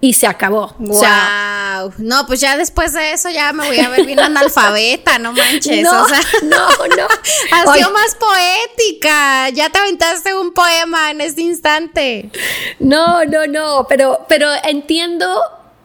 y 0.00 0.14
se 0.14 0.26
acabó. 0.26 0.74
Wow. 0.78 1.92
no, 1.98 2.26
pues 2.26 2.40
ya 2.40 2.56
después 2.56 2.92
de 2.92 3.12
eso 3.12 3.28
ya 3.28 3.52
me 3.52 3.66
voy 3.66 3.78
a 3.80 3.88
ver 3.90 4.06
bien 4.06 4.20
analfabeta, 4.20 5.18
no 5.18 5.32
manches. 5.32 5.82
No, 5.90 6.02
o 6.02 6.08
sea, 6.08 6.20
no, 6.42 6.68
no. 6.96 7.08
ha 7.52 7.74
sido 7.74 7.90
más 7.90 8.16
poética. 8.16 9.48
Ya 9.50 9.70
te 9.70 9.78
aventaste 9.78 10.34
un 10.34 10.52
poema 10.52 11.10
en 11.10 11.20
este 11.20 11.42
instante. 11.42 12.30
No, 12.78 13.24
no, 13.24 13.46
no, 13.46 13.86
pero, 13.88 14.24
pero 14.28 14.48
entiendo 14.64 15.40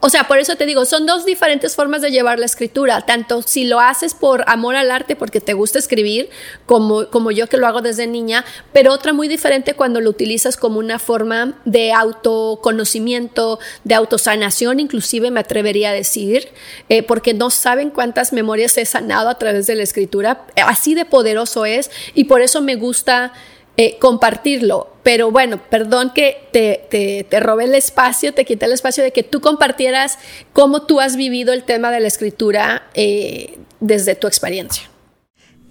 o 0.05 0.09
sea, 0.11 0.27
por 0.27 0.37
eso 0.37 0.55
te 0.55 0.67
digo, 0.67 0.85
son 0.85 1.07
dos 1.07 1.25
diferentes 1.25 1.75
formas 1.75 1.99
de 1.99 2.11
llevar 2.11 2.37
la 2.37 2.45
escritura, 2.45 3.01
tanto 3.01 3.41
si 3.41 3.65
lo 3.65 3.79
haces 3.79 4.13
por 4.13 4.43
amor 4.45 4.75
al 4.75 4.91
arte, 4.91 5.15
porque 5.15 5.41
te 5.41 5.53
gusta 5.53 5.79
escribir, 5.79 6.29
como, 6.67 7.07
como 7.09 7.31
yo 7.31 7.47
que 7.47 7.57
lo 7.57 7.65
hago 7.65 7.81
desde 7.81 8.05
niña, 8.05 8.45
pero 8.71 8.93
otra 8.93 9.13
muy 9.13 9.27
diferente 9.27 9.73
cuando 9.73 10.01
lo 10.01 10.11
utilizas 10.11 10.57
como 10.57 10.77
una 10.77 10.99
forma 10.99 11.59
de 11.65 11.91
autoconocimiento, 11.91 13.57
de 13.83 13.95
autosanación, 13.95 14.79
inclusive 14.79 15.31
me 15.31 15.39
atrevería 15.39 15.89
a 15.89 15.93
decir, 15.93 16.49
eh, 16.87 17.01
porque 17.01 17.33
no 17.33 17.49
saben 17.49 17.89
cuántas 17.89 18.31
memorias 18.31 18.77
he 18.77 18.85
sanado 18.85 19.29
a 19.29 19.39
través 19.39 19.65
de 19.65 19.73
la 19.73 19.81
escritura, 19.81 20.45
así 20.67 20.93
de 20.93 21.05
poderoso 21.05 21.65
es, 21.65 21.89
y 22.13 22.25
por 22.25 22.41
eso 22.41 22.61
me 22.61 22.75
gusta 22.75 23.33
eh, 23.77 23.97
compartirlo. 23.99 24.95
Pero 25.03 25.31
bueno, 25.31 25.61
perdón 25.69 26.11
que 26.13 26.47
te, 26.51 26.85
te, 26.89 27.25
te, 27.29 27.39
robé 27.39 27.65
el 27.65 27.75
espacio, 27.75 28.33
te 28.33 28.45
quité 28.45 28.65
el 28.65 28.71
espacio 28.71 29.03
de 29.03 29.11
que 29.11 29.21
tú 29.21 29.41
compartieras 29.41 30.17
cómo 30.53 30.83
tú 30.83 30.99
has 30.99 31.15
vivido 31.15 31.53
el 31.53 31.63
tema 31.63 31.91
de 31.91 31.99
la 31.99 32.07
escritura 32.07 32.89
eh, 32.93 33.57
desde 33.79 34.15
tu 34.15 34.27
experiencia. 34.27 34.89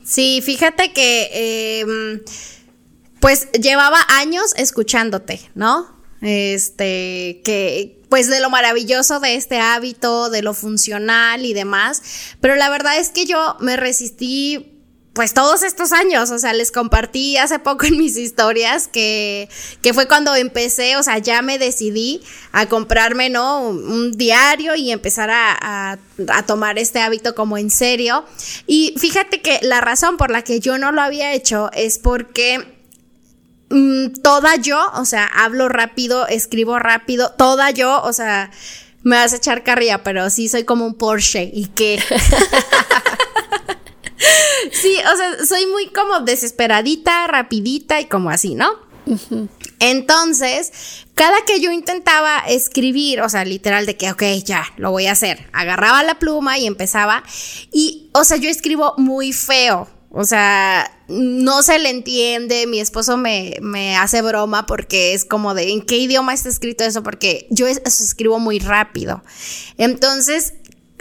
Sí, 0.04 0.42
fíjate 0.44 0.92
que 0.92 1.80
em, 1.80 2.22
pues 3.20 3.50
llevaba 3.52 3.98
años 4.08 4.52
escuchándote, 4.56 5.40
¿no? 5.54 5.94
Este, 6.20 7.40
que 7.44 8.02
pues 8.10 8.28
de 8.28 8.40
lo 8.40 8.50
maravilloso 8.50 9.18
de 9.18 9.34
este 9.34 9.58
hábito, 9.58 10.30
de 10.30 10.42
lo 10.42 10.54
funcional 10.54 11.44
y 11.44 11.54
demás, 11.54 12.02
pero 12.40 12.54
la 12.54 12.68
verdad 12.68 12.98
es 12.98 13.08
que 13.08 13.24
yo 13.24 13.56
me 13.60 13.76
resistí 13.76 14.73
pues 15.14 15.32
todos 15.32 15.62
estos 15.62 15.92
años, 15.92 16.32
o 16.32 16.38
sea, 16.40 16.52
les 16.52 16.72
compartí 16.72 17.36
hace 17.36 17.60
poco 17.60 17.86
en 17.86 17.96
mis 17.96 18.16
historias 18.16 18.88
que, 18.88 19.48
que 19.80 19.94
fue 19.94 20.08
cuando 20.08 20.34
empecé, 20.34 20.96
o 20.96 21.04
sea, 21.04 21.18
ya 21.18 21.40
me 21.40 21.56
decidí 21.56 22.20
a 22.50 22.66
comprarme, 22.66 23.30
¿no? 23.30 23.60
Un, 23.60 24.12
diario 24.12 24.74
y 24.74 24.90
empezar 24.90 25.30
a, 25.30 25.92
a, 25.92 26.42
tomar 26.46 26.78
este 26.78 27.00
hábito 27.00 27.36
como 27.36 27.56
en 27.58 27.70
serio. 27.70 28.24
Y 28.66 28.94
fíjate 28.98 29.40
que 29.40 29.60
la 29.62 29.80
razón 29.80 30.16
por 30.16 30.32
la 30.32 30.42
que 30.42 30.58
yo 30.58 30.78
no 30.78 30.90
lo 30.90 31.00
había 31.00 31.32
hecho 31.32 31.70
es 31.72 32.00
porque 32.00 32.76
mm, 33.70 34.20
toda 34.20 34.56
yo, 34.56 34.84
o 34.94 35.04
sea, 35.04 35.26
hablo 35.26 35.68
rápido, 35.68 36.26
escribo 36.26 36.80
rápido, 36.80 37.30
toda 37.38 37.70
yo, 37.70 38.02
o 38.02 38.12
sea, 38.12 38.50
me 39.04 39.16
vas 39.16 39.32
a 39.32 39.36
echar 39.36 39.62
carrilla, 39.62 40.02
pero 40.02 40.28
sí 40.28 40.48
soy 40.48 40.64
como 40.64 40.84
un 40.84 40.94
Porsche 40.94 41.48
y 41.54 41.66
que... 41.66 42.02
sí, 44.72 44.96
o 45.12 45.16
sea, 45.16 45.46
soy 45.46 45.66
muy 45.66 45.88
como 45.88 46.20
desesperadita, 46.20 47.26
rapidita 47.26 48.00
y 48.00 48.06
como 48.06 48.30
así, 48.30 48.54
¿no? 48.54 48.70
Entonces, 49.80 50.72
cada 51.14 51.44
que 51.44 51.60
yo 51.60 51.70
intentaba 51.70 52.38
escribir, 52.48 53.20
o 53.20 53.28
sea, 53.28 53.44
literal 53.44 53.86
de 53.86 53.96
que, 53.96 54.10
ok, 54.10 54.22
ya, 54.44 54.64
lo 54.76 54.90
voy 54.90 55.06
a 55.06 55.12
hacer, 55.12 55.48
agarraba 55.52 56.02
la 56.02 56.18
pluma 56.18 56.58
y 56.58 56.66
empezaba, 56.66 57.22
y, 57.70 58.10
o 58.14 58.24
sea, 58.24 58.36
yo 58.38 58.48
escribo 58.48 58.94
muy 58.96 59.32
feo, 59.32 59.88
o 60.10 60.24
sea, 60.24 60.90
no 61.08 61.62
se 61.62 61.78
le 61.78 61.90
entiende, 61.90 62.66
mi 62.66 62.80
esposo 62.80 63.16
me, 63.16 63.56
me 63.60 63.96
hace 63.96 64.22
broma 64.22 64.64
porque 64.64 65.12
es 65.12 65.24
como 65.24 65.54
de, 65.54 65.72
¿en 65.72 65.82
qué 65.82 65.98
idioma 65.98 66.32
está 66.32 66.48
escrito 66.48 66.84
eso? 66.84 67.02
Porque 67.02 67.48
yo 67.50 67.66
escribo 67.66 68.38
muy 68.38 68.60
rápido. 68.60 69.24
Entonces, 69.76 70.54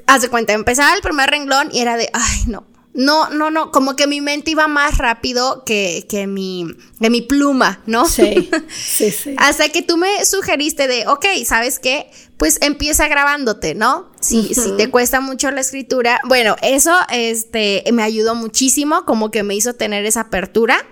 haz 0.08 0.24
de 0.24 0.30
cuenta, 0.30 0.54
empezaba 0.54 0.94
el 0.96 1.02
primer 1.02 1.30
renglón 1.30 1.70
y 1.72 1.82
era 1.82 1.96
de, 1.96 2.10
ay, 2.12 2.44
no, 2.48 2.66
no, 2.94 3.30
no, 3.30 3.50
no, 3.50 3.72
como 3.72 3.96
que 3.96 4.06
mi 4.06 4.22
mente 4.22 4.52
iba 4.52 4.68
más 4.68 5.00
rápido 5.00 5.64
que, 5.66 6.06
que, 6.08 6.28
mi, 6.28 6.68
mi 7.00 7.22
pluma, 7.22 7.82
¿no? 7.88 8.08
Sí, 8.08 8.50
sí, 8.70 9.12
sí. 9.12 9.36
Hasta 9.38 9.70
que 9.70 9.82
tú 9.82 9.98
me 9.98 10.26
sugeriste 10.26 10.88
de, 10.88 11.08
ok, 11.08 11.26
¿sabes 11.46 11.80
qué? 11.80 12.12
Pues 12.38 12.60
empieza 12.62 13.08
grabándote, 13.08 13.74
¿no? 13.74 14.12
Si, 14.20 14.54
si 14.54 14.72
te 14.78 14.92
cuesta 14.92 15.22
mucho 15.22 15.50
la 15.50 15.62
escritura. 15.62 16.20
Bueno, 16.26 16.56
eso 16.62 16.94
este, 17.12 17.84
me 17.92 18.04
ayudó 18.04 18.36
muchísimo, 18.36 19.06
como 19.06 19.32
que 19.32 19.44
me 19.44 19.56
hizo 19.56 19.74
tener 19.74 20.06
esa 20.06 20.22
apertura. 20.22 20.86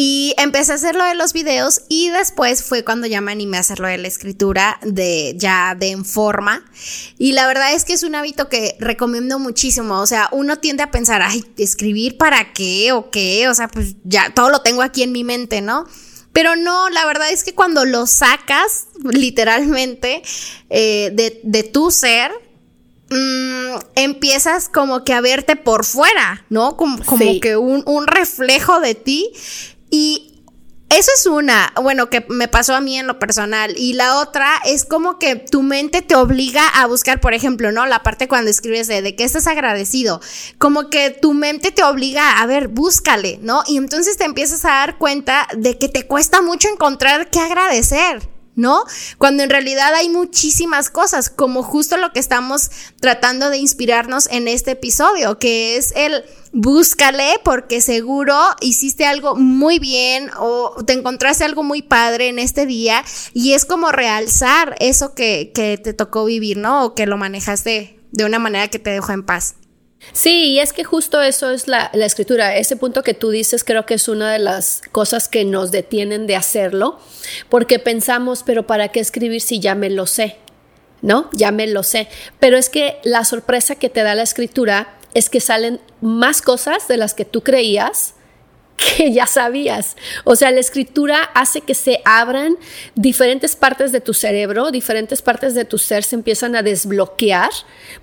Y 0.00 0.32
empecé 0.38 0.70
a 0.70 0.74
hacer 0.76 0.94
lo 0.94 1.02
de 1.02 1.16
los 1.16 1.32
videos 1.32 1.82
y 1.88 2.10
después 2.10 2.62
fue 2.62 2.84
cuando 2.84 3.08
ya 3.08 3.20
me 3.20 3.32
animé 3.32 3.56
a 3.56 3.60
hacer 3.62 3.80
lo 3.80 3.88
de 3.88 3.98
la 3.98 4.06
escritura 4.06 4.78
de 4.82 5.34
ya 5.36 5.74
de 5.74 5.90
en 5.90 6.04
forma. 6.04 6.64
Y 7.18 7.32
la 7.32 7.48
verdad 7.48 7.74
es 7.74 7.84
que 7.84 7.94
es 7.94 8.04
un 8.04 8.14
hábito 8.14 8.48
que 8.48 8.76
recomiendo 8.78 9.40
muchísimo. 9.40 9.98
O 9.98 10.06
sea, 10.06 10.28
uno 10.30 10.58
tiende 10.58 10.84
a 10.84 10.92
pensar, 10.92 11.20
ay, 11.22 11.44
escribir 11.56 12.16
para 12.16 12.52
qué 12.52 12.92
o 12.92 13.10
qué. 13.10 13.48
O 13.48 13.54
sea, 13.56 13.66
pues 13.66 13.96
ya 14.04 14.32
todo 14.32 14.50
lo 14.50 14.62
tengo 14.62 14.82
aquí 14.82 15.02
en 15.02 15.10
mi 15.10 15.24
mente, 15.24 15.62
¿no? 15.62 15.84
Pero 16.32 16.54
no, 16.54 16.88
la 16.90 17.04
verdad 17.04 17.32
es 17.32 17.42
que 17.42 17.56
cuando 17.56 17.84
lo 17.84 18.06
sacas 18.06 18.86
literalmente 19.02 20.22
eh, 20.70 21.10
de, 21.12 21.40
de 21.42 21.64
tu 21.64 21.90
ser, 21.90 22.30
mm, 23.10 23.78
empiezas 23.96 24.68
como 24.68 25.02
que 25.02 25.12
a 25.12 25.20
verte 25.20 25.56
por 25.56 25.84
fuera, 25.84 26.46
¿no? 26.50 26.76
Como, 26.76 27.04
como 27.04 27.40
que 27.40 27.56
un, 27.56 27.82
un, 27.84 28.06
reflejo 28.06 28.78
de 28.78 28.94
ti 28.94 29.32
y 29.90 30.38
eso 30.90 31.10
es 31.14 31.26
una, 31.26 31.70
bueno, 31.82 32.08
que 32.08 32.24
me 32.30 32.48
pasó 32.48 32.74
a 32.74 32.80
mí 32.80 32.98
en 32.98 33.06
lo 33.06 33.18
personal. 33.18 33.74
Y 33.76 33.92
la 33.92 34.18
otra 34.20 34.54
es 34.64 34.86
como 34.86 35.18
que 35.18 35.36
tu 35.36 35.62
mente 35.62 36.00
te 36.00 36.14
obliga 36.14 36.66
a 36.66 36.86
buscar, 36.86 37.20
por 37.20 37.34
ejemplo, 37.34 37.72
¿no? 37.72 37.84
La 37.84 38.02
parte 38.02 38.26
cuando 38.26 38.50
escribes 38.50 38.86
de, 38.86 39.02
de 39.02 39.14
que 39.14 39.24
estás 39.24 39.46
agradecido. 39.46 40.22
Como 40.56 40.88
que 40.88 41.10
tu 41.10 41.34
mente 41.34 41.72
te 41.72 41.82
obliga 41.82 42.40
a 42.40 42.46
ver, 42.46 42.68
búscale, 42.68 43.38
¿no? 43.42 43.62
Y 43.66 43.76
entonces 43.76 44.16
te 44.16 44.24
empiezas 44.24 44.64
a 44.64 44.70
dar 44.70 44.96
cuenta 44.96 45.46
de 45.54 45.76
que 45.76 45.90
te 45.90 46.06
cuesta 46.06 46.40
mucho 46.40 46.68
encontrar 46.68 47.28
qué 47.30 47.40
agradecer. 47.40 48.26
¿No? 48.58 48.84
Cuando 49.16 49.42
en 49.42 49.50
realidad 49.50 49.94
hay 49.94 50.08
muchísimas 50.08 50.90
cosas, 50.90 51.30
como 51.30 51.62
justo 51.62 51.96
lo 51.96 52.12
que 52.12 52.18
estamos 52.18 52.70
tratando 53.00 53.48
de 53.50 53.58
inspirarnos 53.58 54.26
en 54.30 54.48
este 54.48 54.72
episodio, 54.72 55.38
que 55.38 55.76
es 55.76 55.92
el 55.96 56.24
búscale 56.52 57.34
porque 57.44 57.80
seguro 57.80 58.36
hiciste 58.60 59.06
algo 59.06 59.36
muy 59.36 59.78
bien 59.78 60.30
o 60.38 60.74
te 60.84 60.94
encontraste 60.94 61.44
algo 61.44 61.62
muy 61.62 61.82
padre 61.82 62.28
en 62.28 62.38
este 62.38 62.66
día 62.66 63.04
y 63.32 63.52
es 63.52 63.64
como 63.64 63.92
realzar 63.92 64.74
eso 64.80 65.14
que, 65.14 65.52
que 65.54 65.78
te 65.78 65.92
tocó 65.92 66.24
vivir, 66.24 66.56
¿no? 66.56 66.84
O 66.84 66.94
que 66.94 67.06
lo 67.06 67.16
manejaste 67.16 68.00
de 68.10 68.24
una 68.24 68.38
manera 68.38 68.68
que 68.68 68.78
te 68.78 68.90
dejó 68.90 69.12
en 69.12 69.24
paz. 69.24 69.54
Sí, 70.12 70.52
y 70.52 70.58
es 70.60 70.72
que 70.72 70.84
justo 70.84 71.20
eso 71.20 71.50
es 71.50 71.68
la, 71.68 71.90
la, 71.92 72.06
escritura. 72.06 72.56
Ese 72.56 72.76
punto 72.76 73.02
que 73.02 73.14
tú 73.14 73.30
dices 73.30 73.64
creo 73.64 73.84
que 73.84 73.94
es 73.94 74.08
una 74.08 74.32
de 74.32 74.38
las 74.38 74.82
cosas 74.92 75.28
que 75.28 75.44
nos 75.44 75.70
detienen 75.70 76.26
de 76.26 76.36
hacerlo, 76.36 76.98
porque 77.48 77.78
pensamos, 77.78 78.42
pero 78.44 78.66
¿para 78.66 78.88
qué 78.88 79.00
escribir 79.00 79.40
si 79.40 79.60
ya 79.60 79.74
me 79.74 79.90
lo 79.90 80.06
sé? 80.06 80.36
¿No? 81.02 81.28
Ya 81.32 81.50
me 81.50 81.66
lo 81.66 81.82
sé. 81.82 82.08
Pero 82.40 82.56
es 82.56 82.70
que 82.70 82.98
la 83.04 83.24
sorpresa 83.24 83.76
que 83.76 83.90
te 83.90 84.02
da 84.02 84.14
la 84.14 84.22
escritura 84.22 84.98
es 85.14 85.30
que 85.30 85.40
salen 85.40 85.80
más 86.00 86.42
cosas 86.42 86.88
de 86.88 86.96
las 86.96 87.14
que 87.14 87.24
tú 87.24 87.42
creías 87.42 88.14
que 88.78 89.12
ya 89.12 89.26
sabías. 89.26 89.96
O 90.24 90.36
sea, 90.36 90.50
la 90.50 90.60
escritura 90.60 91.22
hace 91.34 91.60
que 91.60 91.74
se 91.74 92.00
abran 92.04 92.56
diferentes 92.94 93.56
partes 93.56 93.92
de 93.92 94.00
tu 94.00 94.14
cerebro, 94.14 94.70
diferentes 94.70 95.20
partes 95.20 95.54
de 95.54 95.64
tu 95.64 95.78
ser 95.78 96.04
se 96.04 96.14
empiezan 96.14 96.56
a 96.56 96.62
desbloquear 96.62 97.50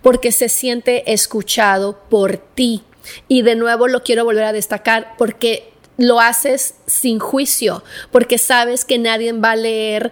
porque 0.01 0.31
se 0.31 0.49
siente 0.49 1.11
escuchado 1.13 1.99
por 2.09 2.37
ti. 2.37 2.83
Y 3.27 3.41
de 3.41 3.55
nuevo 3.55 3.87
lo 3.87 4.03
quiero 4.03 4.25
volver 4.25 4.43
a 4.43 4.53
destacar 4.53 5.15
porque 5.17 5.71
lo 5.97 6.19
haces 6.19 6.75
sin 6.87 7.19
juicio, 7.19 7.83
porque 8.11 8.37
sabes 8.37 8.83
que 8.83 8.97
nadie 8.97 9.31
va 9.31 9.51
a 9.51 9.55
leer 9.55 10.11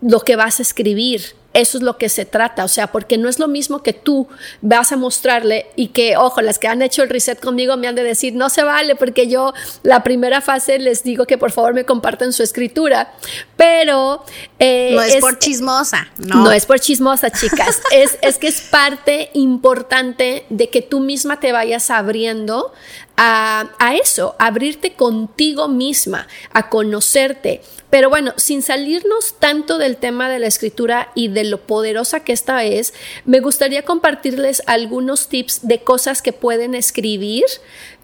lo 0.00 0.20
que 0.20 0.36
vas 0.36 0.60
a 0.60 0.62
escribir 0.62 1.34
eso 1.56 1.78
es 1.78 1.82
lo 1.82 1.96
que 1.96 2.08
se 2.08 2.26
trata, 2.26 2.64
o 2.64 2.68
sea, 2.68 2.92
porque 2.92 3.16
no 3.16 3.28
es 3.28 3.38
lo 3.38 3.48
mismo 3.48 3.82
que 3.82 3.94
tú 3.94 4.28
vas 4.60 4.92
a 4.92 4.96
mostrarle 4.96 5.66
y 5.74 5.88
que, 5.88 6.16
ojo, 6.16 6.42
las 6.42 6.58
que 6.58 6.68
han 6.68 6.82
hecho 6.82 7.02
el 7.02 7.08
reset 7.08 7.40
conmigo 7.40 7.76
me 7.78 7.88
han 7.88 7.94
de 7.94 8.02
decir, 8.02 8.34
no 8.34 8.50
se 8.50 8.62
vale, 8.62 8.94
porque 8.94 9.26
yo 9.26 9.54
la 9.82 10.02
primera 10.02 10.42
fase 10.42 10.78
les 10.78 11.02
digo 11.02 11.26
que 11.26 11.38
por 11.38 11.52
favor 11.52 11.72
me 11.72 11.84
compartan 11.84 12.34
su 12.34 12.42
escritura, 12.42 13.12
pero... 13.56 14.22
Eh, 14.58 14.90
no 14.94 15.02
es, 15.02 15.16
por 15.16 15.38
chismosa, 15.38 16.08
no. 16.18 16.44
No 16.44 16.52
es 16.52 16.66
por 16.66 16.78
chismosa, 16.78 17.30
chicas, 17.30 17.80
es, 17.90 18.18
es 18.20 18.36
que 18.36 18.48
es 18.48 18.60
parte 18.60 19.30
importante 19.32 20.44
de 20.50 20.68
que 20.68 20.82
tú 20.82 21.00
misma 21.00 21.40
te 21.40 21.52
vayas 21.52 21.90
abriendo 21.90 22.72
a, 23.16 23.70
a, 23.78 23.94
eso, 23.96 24.36
abrirte 24.38 24.94
contigo 24.94 25.68
misma, 25.68 26.28
a 26.52 26.68
conocerte. 26.68 27.62
Pero 27.90 28.10
bueno, 28.10 28.32
sin 28.36 28.62
salirnos 28.62 29.36
tanto 29.38 29.78
del 29.78 29.96
tema 29.96 30.28
de 30.28 30.38
la 30.38 30.48
escritura 30.48 31.12
y 31.14 31.28
de 31.28 31.44
lo 31.44 31.60
poderosa 31.62 32.24
que 32.24 32.32
esta 32.32 32.64
es, 32.64 32.92
me 33.24 33.40
gustaría 33.40 33.84
compartirles 33.84 34.62
algunos 34.66 35.28
tips 35.28 35.66
de 35.66 35.80
cosas 35.80 36.20
que 36.20 36.32
pueden 36.32 36.74
escribir 36.74 37.44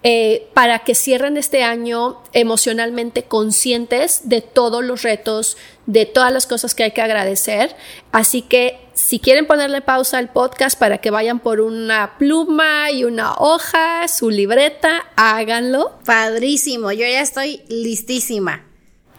eh, 0.04 0.49
para 0.54 0.81
que 0.81 0.95
cierren 0.95 1.37
este 1.37 1.62
año 1.62 2.21
emocionalmente 2.33 3.23
conscientes 3.23 4.28
de 4.28 4.40
todos 4.40 4.85
los 4.85 5.02
retos, 5.02 5.57
de 5.87 6.07
todas 6.07 6.33
las 6.33 6.47
cosas 6.47 6.75
que 6.75 6.85
hay 6.85 6.90
que 6.90 7.02
agradecer. 7.02 7.76
Así 8.11 8.42
que 8.42 8.81
si 8.94 9.18
quieren 9.18 9.46
ponerle 9.46 9.80
pausa 9.80 10.18
al 10.18 10.30
podcast 10.30 10.78
para 10.78 10.99
que 10.99 11.11
vayan 11.11 11.40
por 11.40 11.61
una 11.61 12.18
pluma 12.18 12.90
y 12.90 13.04
una 13.04 13.34
hoja, 13.34 14.06
su 14.08 14.30
libreta, 14.30 15.06
háganlo. 15.16 15.99
Padrísimo, 16.04 16.92
yo 16.92 17.06
ya 17.06 17.20
estoy 17.20 17.62
listísima. 17.68 18.64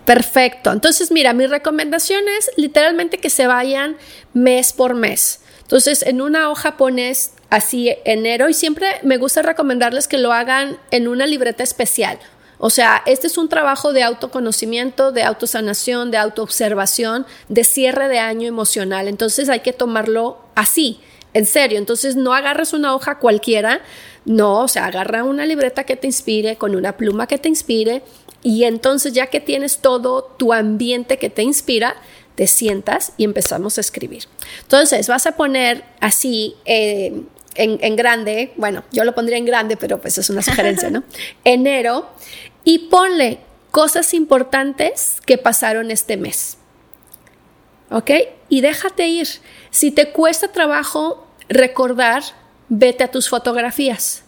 Perfecto. 0.06 0.72
Entonces, 0.72 1.12
mira, 1.12 1.34
mi 1.34 1.48
recomendación 1.48 2.24
es 2.38 2.52
literalmente 2.58 3.20
que 3.20 3.30
se 3.30 3.48
vayan 3.48 3.98
mes 4.34 4.74
por 4.74 4.96
mes. 4.96 5.42
Entonces, 5.62 6.04
en 6.04 6.22
una 6.22 6.50
hoja 6.50 6.78
pones 6.78 7.32
así 7.50 7.96
enero 8.04 8.50
y 8.50 8.54
siempre 8.54 8.88
me 9.04 9.18
gusta 9.18 9.42
recomendarles 9.42 10.08
que 10.08 10.18
lo 10.18 10.34
hagan 10.34 10.78
en 10.92 11.08
una 11.08 11.26
libreta 11.26 11.64
especial. 11.64 12.20
O 12.66 12.70
sea, 12.70 13.04
este 13.06 13.28
es 13.28 13.38
un 13.38 13.50
trabajo 13.50 13.92
de 13.92 14.04
autoconocimiento, 14.04 15.12
de 15.12 15.24
autosanación, 15.24 16.12
de 16.12 16.18
autoobservación, 16.18 17.26
de 17.50 17.66
cierre 17.66 18.08
de 18.08 18.20
año 18.20 18.48
emocional. 18.48 19.10
Entonces 19.10 19.50
hay 19.50 19.60
que 19.60 19.74
tomarlo 19.74 20.38
así, 20.56 21.02
en 21.34 21.46
serio. 21.46 21.78
Entonces 21.78 22.16
no 22.16 22.34
agarres 22.34 22.72
una 22.72 22.96
hoja 22.96 23.20
cualquiera, 23.20 23.82
no, 24.24 24.62
o 24.62 24.70
sea, 24.70 24.86
agarra 24.86 25.26
una 25.26 25.46
libreta 25.46 25.84
que 25.84 25.98
te 25.98 26.08
inspire, 26.08 26.56
con 26.56 26.74
una 26.74 26.96
pluma 26.96 27.28
que 27.28 27.38
te 27.38 27.50
inspire 27.50 28.02
y 28.44 28.64
entonces 28.64 29.12
ya 29.12 29.28
que 29.28 29.42
tienes 29.42 29.80
todo 29.80 30.24
tu 30.24 30.54
ambiente 30.54 31.20
que 31.20 31.30
te 31.30 31.44
inspira, 31.44 31.98
te 32.36 32.48
sientas 32.48 33.12
y 33.18 33.26
empezamos 33.26 33.78
a 33.78 33.82
escribir. 33.82 34.24
Entonces 34.62 35.10
vas 35.10 35.28
a 35.28 35.34
poner 35.34 35.84
así 36.00 36.56
eh, 36.64 37.24
en, 37.56 37.96
grande, 37.96 38.54
bueno, 38.56 38.84
yo 38.92 39.04
lo 39.04 39.14
pondría 39.14 39.38
en 39.38 39.46
grande, 39.46 39.78
pero 39.78 40.00
pues 40.00 40.18
es 40.18 40.30
una 40.30 40.42
sugerencia, 40.42 40.90
¿no? 40.90 41.04
Enero 41.44 42.08
y 42.64 42.90
ponle 42.90 43.40
cosas 43.72 44.14
importantes 44.14 45.18
que 45.26 45.38
pasaron 45.38 45.92
este 45.92 46.18
mes. 46.18 46.58
¿Ok? 47.90 48.12
Y 48.50 48.62
déjate 48.62 49.08
ir. 49.08 49.28
Si 49.72 49.92
te 49.92 50.12
cuesta 50.12 50.52
trabajo 50.52 51.28
recordar, 51.50 52.24
vete 52.70 53.04
a 53.04 53.12
tus 53.12 53.30
fotografías. 53.30 54.24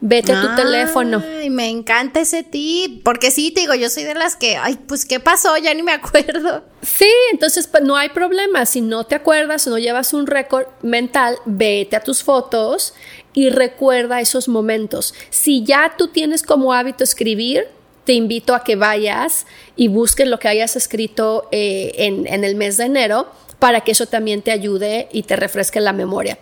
Vete 0.00 0.32
a 0.32 0.42
tu 0.42 0.54
teléfono. 0.54 1.22
Ay, 1.26 1.48
me 1.48 1.70
encanta 1.70 2.20
ese 2.20 2.42
tip, 2.42 3.02
porque 3.02 3.30
sí, 3.30 3.50
te 3.50 3.60
digo, 3.60 3.74
yo 3.74 3.88
soy 3.88 4.04
de 4.04 4.14
las 4.14 4.36
que, 4.36 4.56
ay, 4.56 4.78
pues, 4.86 5.06
¿qué 5.06 5.20
pasó? 5.20 5.56
Ya 5.56 5.72
ni 5.72 5.82
me 5.82 5.92
acuerdo. 5.92 6.64
Sí, 6.82 7.10
entonces, 7.32 7.66
pues 7.66 7.82
no 7.82 7.96
hay 7.96 8.10
problema. 8.10 8.66
Si 8.66 8.82
no 8.82 9.04
te 9.04 9.14
acuerdas 9.14 9.66
o 9.66 9.70
no 9.70 9.78
llevas 9.78 10.12
un 10.12 10.26
récord 10.26 10.66
mental, 10.82 11.38
vete 11.46 11.96
a 11.96 12.00
tus 12.00 12.22
fotos 12.22 12.92
y 13.32 13.48
recuerda 13.48 14.20
esos 14.20 14.48
momentos. 14.48 15.14
Si 15.30 15.64
ya 15.64 15.94
tú 15.96 16.08
tienes 16.08 16.42
como 16.42 16.74
hábito 16.74 17.02
escribir, 17.02 17.66
te 18.06 18.12
invito 18.12 18.54
a 18.54 18.62
que 18.62 18.76
vayas 18.76 19.46
y 19.74 19.88
busques 19.88 20.26
lo 20.28 20.38
que 20.38 20.46
hayas 20.46 20.76
escrito 20.76 21.48
eh, 21.50 21.92
en, 21.98 22.44
el 22.44 22.54
mes 22.54 22.76
de 22.76 22.84
enero 22.84 23.26
para 23.58 23.80
que 23.80 23.92
eso 23.92 24.06
también 24.06 24.42
te 24.42 24.52
ayude 24.52 25.08
y 25.12 25.24
te 25.24 25.34
refresque 25.34 25.80
la 25.80 25.92
memoria. 25.92 26.38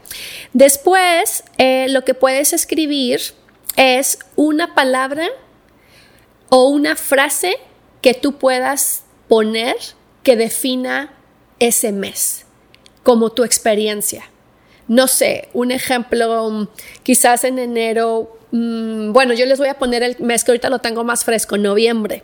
Después, 0.53 1.43
eh, 1.57 1.87
lo 1.89 2.05
que 2.05 2.13
puedes 2.13 2.53
escribir 2.53 3.21
es 3.77 4.19
una 4.37 4.75
palabra 4.75 5.27
o 6.51 6.69
una 6.69 6.97
frase 6.97 7.57
que 8.03 8.13
tú 8.13 8.37
puedas 8.37 9.05
poner 9.27 9.77
que 10.23 10.37
defina 10.37 11.15
ese 11.61 11.93
mes, 11.93 12.45
como 13.03 13.31
tu 13.31 13.43
experiencia. 13.43 14.31
No 14.87 15.07
sé, 15.07 15.49
un 15.55 15.71
ejemplo, 15.71 16.51
mm, 16.51 16.69
quizás 17.03 17.45
en 17.45 17.59
enero, 17.59 18.39
mm, 18.55 19.13
bueno, 19.13 19.35
yo 19.35 19.47
les 19.47 19.59
voy 19.59 19.69
a 19.69 19.75
poner 19.75 20.03
el 20.03 20.17
mes 20.21 20.45
que 20.45 20.53
ahorita 20.53 20.71
lo 20.71 20.79
tengo 20.79 21.05
más 21.05 21.25
fresco, 21.25 21.59
noviembre. 21.59 22.23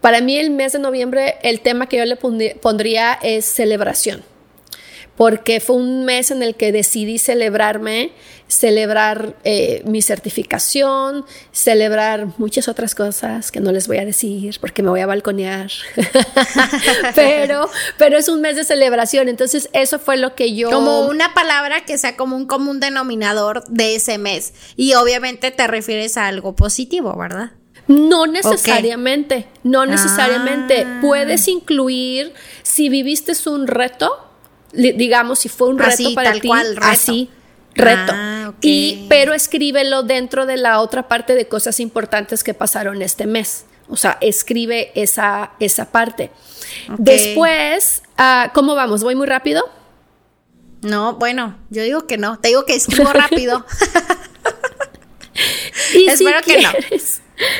Para 0.00 0.20
mí 0.20 0.36
el 0.36 0.50
mes 0.50 0.72
de 0.72 0.78
noviembre, 0.78 1.36
el 1.42 1.60
tema 1.60 1.88
que 1.88 1.96
yo 1.96 2.04
le 2.04 2.16
pondría 2.16 3.18
es 3.22 3.44
celebración 3.46 4.22
porque 5.16 5.60
fue 5.60 5.76
un 5.76 6.04
mes 6.04 6.30
en 6.30 6.42
el 6.42 6.54
que 6.54 6.72
decidí 6.72 7.18
celebrarme, 7.18 8.12
celebrar 8.48 9.34
eh, 9.44 9.82
mi 9.84 10.02
certificación, 10.02 11.24
celebrar 11.52 12.28
muchas 12.38 12.68
otras 12.68 12.94
cosas 12.94 13.50
que 13.50 13.60
no 13.60 13.72
les 13.72 13.88
voy 13.88 13.98
a 13.98 14.04
decir 14.04 14.56
porque 14.60 14.82
me 14.82 14.90
voy 14.90 15.00
a 15.00 15.06
balconear. 15.06 15.70
pero, 17.14 17.68
pero 17.98 18.18
es 18.18 18.28
un 18.28 18.40
mes 18.40 18.56
de 18.56 18.64
celebración, 18.64 19.28
entonces 19.28 19.68
eso 19.72 19.98
fue 19.98 20.16
lo 20.16 20.34
que 20.34 20.54
yo... 20.54 20.70
Como 20.70 21.06
una 21.08 21.34
palabra 21.34 21.84
que 21.84 21.98
sea 21.98 22.16
como 22.16 22.36
un 22.36 22.46
común 22.46 22.80
denominador 22.80 23.64
de 23.68 23.96
ese 23.96 24.18
mes. 24.18 24.52
Y 24.76 24.94
obviamente 24.94 25.50
te 25.50 25.66
refieres 25.66 26.16
a 26.16 26.26
algo 26.26 26.54
positivo, 26.54 27.16
¿verdad? 27.16 27.52
No 27.88 28.26
necesariamente, 28.26 29.46
no 29.62 29.86
necesariamente. 29.86 30.84
Ah. 30.84 30.98
Puedes 31.00 31.46
incluir, 31.46 32.34
si 32.62 32.88
viviste 32.88 33.32
un 33.48 33.68
reto, 33.68 34.25
digamos, 34.76 35.40
si 35.40 35.48
fue 35.48 35.68
un 35.68 35.78
reto 35.78 36.14
para 36.14 36.32
ti, 36.32 36.50
así, 36.80 37.30
reto. 37.74 38.12
Ah, 38.14 38.52
y, 38.60 39.06
pero 39.08 39.34
escríbelo 39.34 40.02
dentro 40.02 40.46
de 40.46 40.56
la 40.56 40.80
otra 40.80 41.08
parte 41.08 41.34
de 41.34 41.48
cosas 41.48 41.80
importantes 41.80 42.44
que 42.44 42.54
pasaron 42.54 43.02
este 43.02 43.26
mes. 43.26 43.66
O 43.88 43.96
sea, 43.96 44.18
escribe 44.20 44.90
esa, 44.94 45.52
esa 45.60 45.92
parte. 45.92 46.30
Después, 46.98 48.02
uh, 48.18 48.50
¿cómo 48.52 48.74
vamos? 48.74 49.02
¿Voy 49.02 49.14
muy 49.14 49.26
rápido? 49.26 49.68
No, 50.82 51.14
bueno, 51.14 51.56
yo 51.70 51.82
digo 51.82 52.06
que 52.06 52.18
no. 52.18 52.38
Te 52.38 52.48
digo 52.48 52.64
que 52.64 52.74
escribo 52.74 53.12
rápido. 53.12 53.64
y 55.94 56.06
Espero 56.08 56.40
que 56.42 56.62
no 56.62 56.70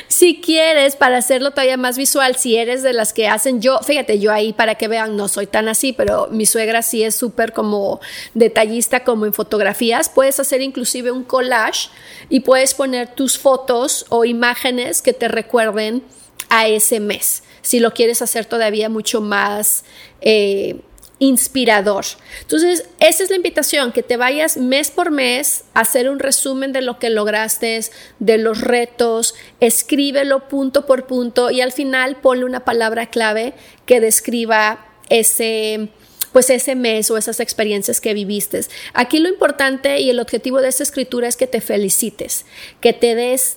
si 0.08 0.40
quieres, 0.40 0.96
para 0.96 1.18
hacerlo 1.18 1.50
todavía 1.50 1.76
más 1.76 1.98
visual, 1.98 2.36
si 2.36 2.56
eres 2.56 2.82
de 2.82 2.92
las 2.92 3.12
que 3.12 3.28
hacen, 3.28 3.60
yo, 3.60 3.78
fíjate, 3.80 4.18
yo 4.18 4.32
ahí 4.32 4.52
para 4.52 4.76
que 4.76 4.88
vean, 4.88 5.16
no 5.16 5.28
soy 5.28 5.46
tan 5.46 5.68
así, 5.68 5.92
pero 5.92 6.28
mi 6.30 6.46
suegra 6.46 6.82
sí 6.82 7.02
es 7.02 7.14
súper 7.14 7.52
como 7.52 8.00
detallista 8.34 9.04
como 9.04 9.26
en 9.26 9.32
fotografías, 9.32 10.08
puedes 10.08 10.40
hacer 10.40 10.62
inclusive 10.62 11.10
un 11.10 11.24
collage 11.24 11.90
y 12.28 12.40
puedes 12.40 12.74
poner 12.74 13.08
tus 13.14 13.38
fotos 13.38 14.06
o 14.08 14.24
imágenes 14.24 15.02
que 15.02 15.12
te 15.12 15.28
recuerden 15.28 16.02
a 16.48 16.68
ese 16.68 17.00
mes. 17.00 17.42
Si 17.62 17.80
lo 17.80 17.92
quieres 17.92 18.22
hacer 18.22 18.44
todavía 18.46 18.88
mucho 18.88 19.20
más... 19.20 19.84
Eh, 20.20 20.80
inspirador. 21.18 22.04
Entonces, 22.42 22.88
esa 23.00 23.24
es 23.24 23.30
la 23.30 23.36
invitación, 23.36 23.92
que 23.92 24.02
te 24.02 24.16
vayas 24.16 24.56
mes 24.56 24.90
por 24.90 25.10
mes 25.10 25.64
a 25.72 25.80
hacer 25.80 26.10
un 26.10 26.18
resumen 26.18 26.72
de 26.72 26.82
lo 26.82 26.98
que 26.98 27.10
lograste, 27.10 27.80
de 28.18 28.38
los 28.38 28.60
retos, 28.60 29.34
escríbelo 29.60 30.48
punto 30.48 30.86
por 30.86 31.06
punto 31.06 31.50
y 31.50 31.60
al 31.60 31.72
final 31.72 32.16
ponle 32.16 32.44
una 32.44 32.64
palabra 32.64 33.06
clave 33.06 33.54
que 33.86 34.00
describa 34.00 34.86
ese 35.08 35.88
pues 36.32 36.50
ese 36.50 36.74
mes 36.74 37.10
o 37.10 37.16
esas 37.16 37.40
experiencias 37.40 37.98
que 37.98 38.12
viviste. 38.12 38.60
Aquí 38.92 39.20
lo 39.20 39.30
importante 39.30 40.00
y 40.00 40.10
el 40.10 40.20
objetivo 40.20 40.60
de 40.60 40.68
esta 40.68 40.82
escritura 40.82 41.28
es 41.28 41.36
que 41.36 41.46
te 41.46 41.62
felicites, 41.62 42.44
que 42.82 42.92
te 42.92 43.14
des 43.14 43.56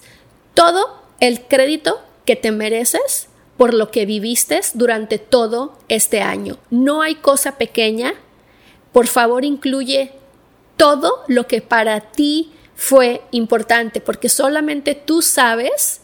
todo 0.53 1.03
el 1.19 1.41
crédito 1.41 2.01
que 2.25 2.37
te 2.37 2.51
mereces 2.51 3.28
por 3.59 3.73
lo 3.73 3.91
que 3.91 4.05
viviste 4.05 4.61
durante 4.73 5.19
todo 5.19 5.77
este 5.89 6.21
año. 6.21 6.57
No 6.69 7.01
hay 7.01 7.15
cosa 7.15 7.57
pequeña. 7.57 8.13
Por 8.93 9.07
favor, 9.07 9.43
incluye 9.43 10.13
todo 10.77 11.25
lo 11.27 11.45
que 11.45 11.61
para 11.61 11.99
ti 11.99 12.53
fue 12.75 13.21
importante, 13.31 13.99
porque 13.99 14.29
solamente 14.29 14.95
tú 14.95 15.21
sabes 15.21 15.99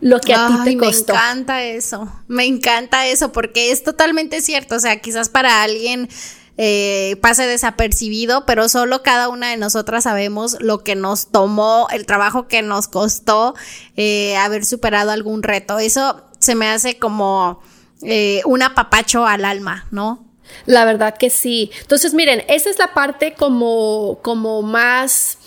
lo 0.00 0.18
que 0.18 0.34
a 0.34 0.48
ti 0.48 0.54
te 0.64 0.76
costó. 0.76 1.12
Me 1.12 1.20
encanta 1.20 1.62
eso, 1.62 2.12
me 2.26 2.46
encanta 2.46 3.06
eso, 3.06 3.30
porque 3.30 3.70
es 3.70 3.84
totalmente 3.84 4.40
cierto. 4.40 4.74
O 4.74 4.80
sea, 4.80 5.00
quizás 5.00 5.28
para 5.28 5.62
alguien 5.62 6.08
eh, 6.56 7.16
pase 7.22 7.46
desapercibido, 7.46 8.44
pero 8.44 8.68
solo 8.68 9.04
cada 9.04 9.28
una 9.28 9.50
de 9.50 9.56
nosotras 9.56 10.02
sabemos 10.02 10.56
lo 10.58 10.82
que 10.82 10.96
nos 10.96 11.28
tomó, 11.28 11.86
el 11.92 12.06
trabajo 12.06 12.48
que 12.48 12.62
nos 12.62 12.88
costó 12.88 13.54
eh, 13.94 14.36
haber 14.36 14.64
superado 14.64 15.12
algún 15.12 15.44
reto. 15.44 15.78
Eso 15.78 16.27
se 16.38 16.54
me 16.54 16.68
hace 16.68 16.98
como 16.98 17.60
eh, 18.02 18.42
un 18.44 18.62
apapacho 18.62 19.26
al 19.26 19.44
alma, 19.44 19.86
¿no? 19.90 20.24
La 20.66 20.84
verdad 20.84 21.16
que 21.16 21.30
sí. 21.30 21.70
Entonces, 21.80 22.14
miren, 22.14 22.44
esa 22.48 22.70
es 22.70 22.78
la 22.78 22.94
parte 22.94 23.34
como, 23.34 24.18
como 24.22 24.62
más, 24.62 25.38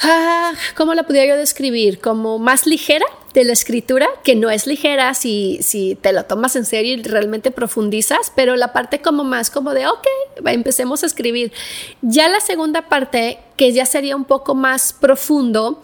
ah, 0.00 0.52
¿cómo 0.76 0.94
la 0.94 1.04
podría 1.04 1.26
yo 1.26 1.36
describir? 1.36 2.00
Como 2.00 2.38
más 2.38 2.66
ligera 2.66 3.06
de 3.34 3.44
la 3.44 3.52
escritura, 3.52 4.08
que 4.22 4.36
no 4.36 4.48
es 4.48 4.66
ligera 4.66 5.12
si, 5.14 5.58
si 5.60 5.96
te 5.96 6.12
lo 6.12 6.24
tomas 6.24 6.54
en 6.56 6.64
serio 6.64 6.94
y 6.94 7.02
realmente 7.02 7.50
profundizas, 7.50 8.32
pero 8.34 8.54
la 8.54 8.72
parte 8.72 9.00
como 9.00 9.24
más 9.24 9.50
como 9.50 9.74
de, 9.74 9.88
ok, 9.88 10.06
empecemos 10.46 11.02
a 11.02 11.06
escribir. 11.06 11.52
Ya 12.00 12.28
la 12.28 12.40
segunda 12.40 12.88
parte, 12.88 13.40
que 13.56 13.72
ya 13.72 13.86
sería 13.86 14.14
un 14.14 14.24
poco 14.24 14.54
más 14.54 14.92
profundo, 14.92 15.82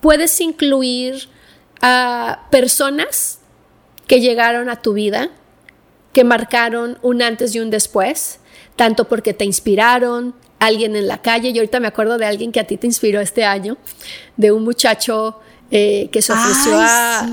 puedes 0.00 0.40
incluir 0.40 1.28
a 1.82 2.46
personas 2.50 3.40
que 4.06 4.20
llegaron 4.20 4.68
a 4.68 4.82
tu 4.82 4.92
vida, 4.92 5.30
que 6.12 6.24
marcaron 6.24 6.98
un 7.02 7.22
antes 7.22 7.54
y 7.54 7.60
un 7.60 7.70
después, 7.70 8.38
tanto 8.76 9.08
porque 9.08 9.34
te 9.34 9.44
inspiraron, 9.44 10.34
alguien 10.58 10.96
en 10.96 11.08
la 11.08 11.20
calle, 11.20 11.52
yo 11.52 11.60
ahorita 11.60 11.80
me 11.80 11.88
acuerdo 11.88 12.18
de 12.18 12.26
alguien 12.26 12.52
que 12.52 12.60
a 12.60 12.64
ti 12.64 12.76
te 12.76 12.86
inspiró 12.86 13.20
este 13.20 13.44
año, 13.44 13.76
de 14.36 14.52
un 14.52 14.64
muchacho 14.64 15.40
eh, 15.70 16.08
que 16.12 16.22
se 16.22 16.32
ofreció 16.32 16.78
a. 16.78 17.26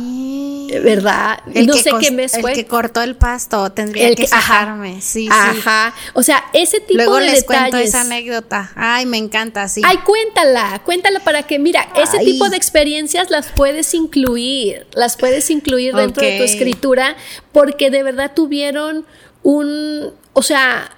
¿Verdad? 0.80 1.40
El 1.54 1.68
no 1.68 1.74
sé 1.74 1.92
qué 2.00 2.12
mes 2.12 2.38
fue. 2.40 2.52
El 2.52 2.58
que 2.58 2.66
cortó 2.66 3.02
el 3.02 3.16
pasto, 3.16 3.72
tendría 3.72 4.08
el 4.08 4.16
que, 4.16 4.24
que 4.26 5.02
Sí, 5.02 5.28
ajá. 5.30 5.94
O 6.14 6.24
sea, 6.24 6.46
ese 6.54 6.80
tipo 6.80 6.98
Luego 6.98 7.18
de 7.18 7.26
les 7.26 7.42
detalles. 7.42 7.46
cuento 7.46 7.78
esa 7.78 8.02
anécdota. 8.02 8.72
Ay, 8.76 9.06
me 9.06 9.18
encanta, 9.18 9.68
sí. 9.68 9.82
Ay, 9.84 9.98
cuéntala, 9.98 10.82
cuéntala 10.86 11.20
para 11.20 11.44
que, 11.44 11.60
mira, 11.60 11.88
ese 11.96 12.20
tipo 12.20 12.50
de 12.50 12.58
experiencias 12.58 13.30
las 13.30 13.48
puedes 13.48 13.94
incluir, 13.94 14.88
las 14.94 15.18
puedes 15.18 15.50
incluir 15.50 15.94
dentro 15.94 16.24
de 16.24 16.38
tu 16.38 16.44
escritura, 16.44 17.16
porque 17.52 17.90
de 17.90 18.04
verdad 18.04 18.32
tuvieron 18.36 19.06
un. 19.44 20.14
O 20.34 20.44
sea, 20.44 20.96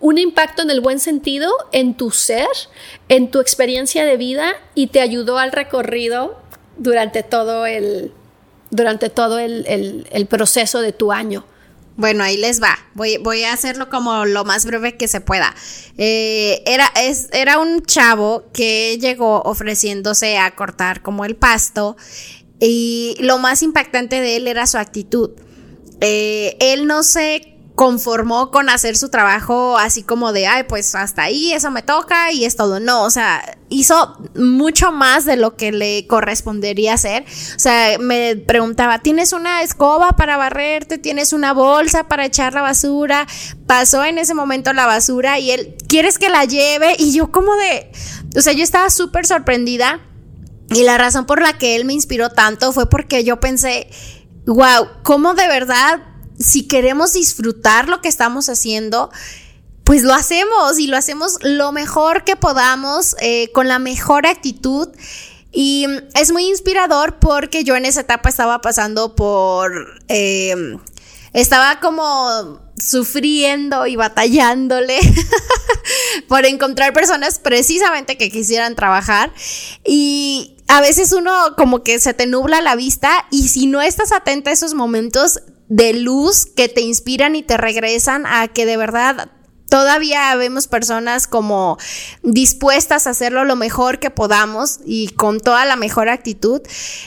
un 0.00 0.18
impacto 0.18 0.62
en 0.62 0.70
el 0.70 0.80
buen 0.80 1.00
sentido 1.00 1.52
en 1.72 1.96
tu 1.96 2.10
ser, 2.10 2.46
en 3.08 3.30
tu 3.30 3.40
experiencia 3.40 4.04
de 4.04 4.16
vida 4.16 4.54
y 4.74 4.88
te 4.88 5.00
ayudó 5.00 5.38
al 5.38 5.52
recorrido 5.52 6.38
durante 6.76 7.22
todo 7.22 7.66
el, 7.66 8.12
durante 8.74 9.08
todo 9.08 9.38
el, 9.38 10.26
proceso 10.28 10.80
de 10.80 10.92
tu 10.92 11.12
año. 11.12 11.46
Bueno, 11.96 12.24
ahí 12.24 12.36
les 12.36 12.60
va. 12.60 12.76
Voy, 12.94 13.18
voy 13.18 13.44
a 13.44 13.52
hacerlo 13.52 13.88
como 13.88 14.24
lo 14.24 14.44
más 14.44 14.66
breve 14.66 14.96
que 14.96 15.06
se 15.06 15.20
pueda. 15.20 15.54
Eh, 15.96 16.62
era, 16.66 16.90
es, 16.96 17.28
era 17.32 17.58
un 17.58 17.82
chavo 17.82 18.44
que 18.52 18.98
llegó 19.00 19.42
ofreciéndose 19.42 20.36
a 20.38 20.50
cortar 20.56 21.02
como 21.02 21.24
el 21.24 21.36
pasto 21.36 21.96
y 22.58 23.16
lo 23.20 23.38
más 23.38 23.62
impactante 23.62 24.20
de 24.20 24.36
él 24.36 24.48
era 24.48 24.66
su 24.66 24.76
actitud. 24.76 25.30
Eh, 26.00 26.56
él 26.58 26.88
no 26.88 27.04
se 27.04 27.53
conformó 27.84 28.50
con 28.50 28.70
hacer 28.70 28.96
su 28.96 29.10
trabajo 29.10 29.76
así 29.76 30.02
como 30.02 30.32
de, 30.32 30.46
ay, 30.46 30.62
pues 30.66 30.94
hasta 30.94 31.24
ahí, 31.24 31.52
eso 31.52 31.70
me 31.70 31.82
toca 31.82 32.32
y 32.32 32.46
es 32.46 32.56
todo. 32.56 32.80
No, 32.80 33.02
o 33.02 33.10
sea, 33.10 33.58
hizo 33.68 34.16
mucho 34.34 34.90
más 34.90 35.26
de 35.26 35.36
lo 35.36 35.54
que 35.56 35.70
le 35.70 36.06
correspondería 36.06 36.94
hacer. 36.94 37.26
O 37.54 37.58
sea, 37.58 37.98
me 37.98 38.36
preguntaba, 38.36 39.00
¿tienes 39.00 39.34
una 39.34 39.60
escoba 39.60 40.16
para 40.16 40.38
barrerte? 40.38 40.96
¿Tienes 40.96 41.34
una 41.34 41.52
bolsa 41.52 42.04
para 42.08 42.24
echar 42.24 42.54
la 42.54 42.62
basura? 42.62 43.26
Pasó 43.66 44.02
en 44.02 44.16
ese 44.16 44.32
momento 44.32 44.72
la 44.72 44.86
basura 44.86 45.38
y 45.38 45.50
él, 45.50 45.76
¿quieres 45.86 46.16
que 46.16 46.30
la 46.30 46.46
lleve? 46.46 46.96
Y 46.98 47.12
yo 47.12 47.30
como 47.30 47.54
de, 47.54 47.92
o 48.34 48.40
sea, 48.40 48.54
yo 48.54 48.64
estaba 48.64 48.88
súper 48.88 49.26
sorprendida. 49.26 50.00
Y 50.70 50.84
la 50.84 50.96
razón 50.96 51.26
por 51.26 51.42
la 51.42 51.58
que 51.58 51.76
él 51.76 51.84
me 51.84 51.92
inspiró 51.92 52.30
tanto 52.30 52.72
fue 52.72 52.88
porque 52.88 53.24
yo 53.24 53.40
pensé, 53.40 53.90
wow, 54.46 54.88
¿cómo 55.02 55.34
de 55.34 55.48
verdad 55.48 56.13
si 56.38 56.66
queremos 56.66 57.12
disfrutar 57.12 57.88
lo 57.88 58.00
que 58.00 58.08
estamos 58.08 58.48
haciendo, 58.48 59.10
pues 59.84 60.02
lo 60.02 60.14
hacemos 60.14 60.78
y 60.78 60.86
lo 60.86 60.96
hacemos 60.96 61.38
lo 61.42 61.70
mejor 61.72 62.24
que 62.24 62.36
podamos, 62.36 63.16
eh, 63.20 63.50
con 63.52 63.68
la 63.68 63.78
mejor 63.78 64.26
actitud. 64.26 64.88
Y 65.52 65.86
es 66.14 66.32
muy 66.32 66.46
inspirador 66.46 67.18
porque 67.20 67.62
yo 67.62 67.76
en 67.76 67.84
esa 67.84 68.00
etapa 68.00 68.28
estaba 68.28 68.60
pasando 68.60 69.14
por... 69.14 70.02
Em, 70.08 70.78
estaba 71.32 71.80
como 71.80 72.60
sufriendo 72.76 73.86
y 73.86 73.96
batallándole 73.96 74.98
por 76.28 76.44
encontrar 76.46 76.92
personas 76.92 77.38
precisamente 77.38 78.16
que 78.16 78.30
quisieran 78.30 78.74
trabajar 78.74 79.32
y 79.84 80.56
a 80.68 80.80
veces 80.80 81.12
uno 81.12 81.32
como 81.56 81.82
que 81.82 82.00
se 82.00 82.14
te 82.14 82.26
nubla 82.26 82.60
la 82.60 82.76
vista 82.76 83.26
y 83.30 83.48
si 83.48 83.66
no 83.66 83.82
estás 83.82 84.12
atenta 84.12 84.50
a 84.50 84.52
esos 84.52 84.74
momentos 84.74 85.40
de 85.68 85.94
luz 85.94 86.46
que 86.46 86.68
te 86.68 86.80
inspiran 86.80 87.36
y 87.36 87.42
te 87.42 87.56
regresan 87.56 88.26
a 88.26 88.48
que 88.48 88.66
de 88.66 88.76
verdad 88.76 89.30
todavía 89.74 90.32
vemos 90.36 90.68
personas 90.68 91.26
como 91.26 91.78
dispuestas 92.22 93.08
a 93.08 93.10
hacerlo 93.10 93.44
lo 93.44 93.56
mejor 93.56 93.98
que 93.98 94.08
podamos 94.08 94.78
y 94.86 95.08
con 95.08 95.40
toda 95.40 95.64
la 95.64 95.74
mejor 95.74 96.08
actitud, 96.08 96.60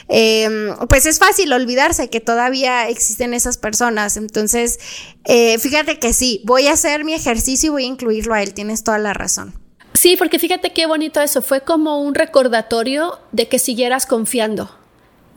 em, 0.09 0.75
pues 0.89 1.05
es 1.05 1.17
fácil 1.17 1.53
olvidarse 1.53 2.09
que 2.09 2.19
todavía 2.19 2.89
existen 2.89 3.33
esas 3.33 3.57
personas. 3.57 4.17
Entonces, 4.17 4.79
eh, 5.23 5.57
fíjate 5.59 5.97
que 5.97 6.11
sí, 6.11 6.41
voy 6.43 6.67
a 6.67 6.73
hacer 6.73 7.05
mi 7.05 7.13
ejercicio 7.13 7.67
y 7.67 7.71
voy 7.71 7.83
a 7.83 7.87
incluirlo 7.87 8.33
a 8.33 8.43
él, 8.43 8.53
tienes 8.53 8.83
toda 8.83 8.97
la 8.97 9.13
razón. 9.13 9.53
Sí, 9.93 10.17
porque 10.17 10.37
fíjate 10.37 10.73
qué 10.73 10.87
bonito 10.87 11.21
eso, 11.21 11.41
fue 11.41 11.61
como 11.61 12.01
un 12.01 12.15
recordatorio 12.15 13.17
de 13.31 13.47
que 13.47 13.59
siguieras 13.59 14.05
confiando 14.05 14.69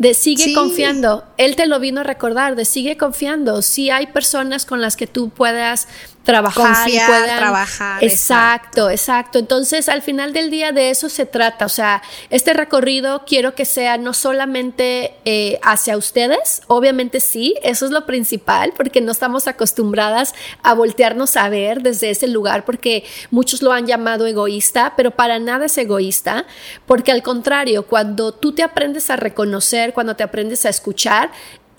de 0.01 0.15
sigue 0.15 0.55
confiando. 0.55 1.25
Él 1.37 1.57
te 1.57 1.67
lo 1.67 1.79
vino 1.79 2.01
a 2.01 2.05
recordar, 2.05 2.57
de 2.57 2.65
sigue 2.65 2.97
confiando. 2.97 3.61
Si 3.61 3.91
hay 3.91 4.07
personas 4.07 4.65
con 4.65 4.81
las 4.81 4.97
que 4.97 5.07
tú 5.07 5.29
puedas 5.29 5.89
trabajar 6.25 6.89
y 6.89 6.99
puedan 6.99 7.39
trabajar. 7.39 8.05
Exacto, 8.05 8.91
exacto, 8.91 9.39
Entonces, 9.39 9.89
al 9.89 10.03
final 10.03 10.33
del 10.33 10.51
día 10.51 10.73
de 10.73 10.91
eso 10.91 11.09
se 11.09 11.27
trata. 11.27 11.67
O 11.67 11.69
sea, 11.69 12.03
este 12.29 12.53
recorrido 12.53 13.25
quiero 13.27 13.55
que 13.55 13.65
sea 13.65 13.97
no 13.97 14.13
solamente 14.13 15.15
eh, 15.25 15.59
hacia 15.63 15.97
ustedes, 15.97 16.63
obviamente 16.67 17.21
sí, 17.21 17.55
eso 17.63 17.87
es 17.87 17.91
lo 17.91 18.07
principal, 18.07 18.73
porque 18.77 19.01
no 19.01 19.13
estamos 19.13 19.47
acostumbradas 19.47 20.35
a 20.63 20.75
voltearnos 20.75 21.37
a 21.37 21.49
ver 21.49 21.83
desde 21.83 22.11
ese 22.11 22.29
lugar, 22.29 22.65
porque 22.65 23.05
muchos 23.31 23.63
lo 23.63 23.73
han 23.73 23.87
llamado 23.87 24.27
egoísta, 24.27 24.95
pero 24.97 25.13
para 25.13 25.39
nada 25.39 25.67
es 25.67 25.79
egoísta, 25.79 26.45
porque 26.87 27.13
al 27.13 27.23
contrario, 27.23 27.87
cuando 27.87 28.33
tú 28.33 28.53
te 28.53 28.63
aprendes 28.63 29.11
a 29.11 29.17
reconocer, 29.17 29.93
cuando 29.93 30.17
te 30.17 30.23
aprendes 30.23 30.67
a 30.67 30.69
escuchar, 30.69 31.31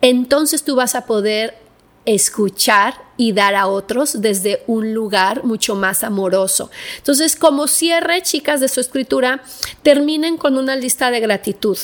entonces 0.01 0.63
tú 0.63 0.75
vas 0.75 0.95
a 0.95 1.05
poder 1.05 1.55
escuchar 2.05 2.95
y 3.17 3.33
dar 3.33 3.55
a 3.55 3.67
otros 3.67 4.21
desde 4.21 4.63
un 4.67 4.93
lugar 4.93 5.43
mucho 5.43 5.75
más 5.75 6.03
amoroso. 6.03 6.71
Entonces, 6.97 7.35
como 7.35 7.67
cierre, 7.67 8.21
chicas, 8.21 8.59
de 8.59 8.67
su 8.67 8.79
escritura, 8.79 9.43
terminen 9.83 10.37
con 10.37 10.57
una 10.57 10.75
lista 10.75 11.11
de 11.11 11.19
gratitud. 11.19 11.77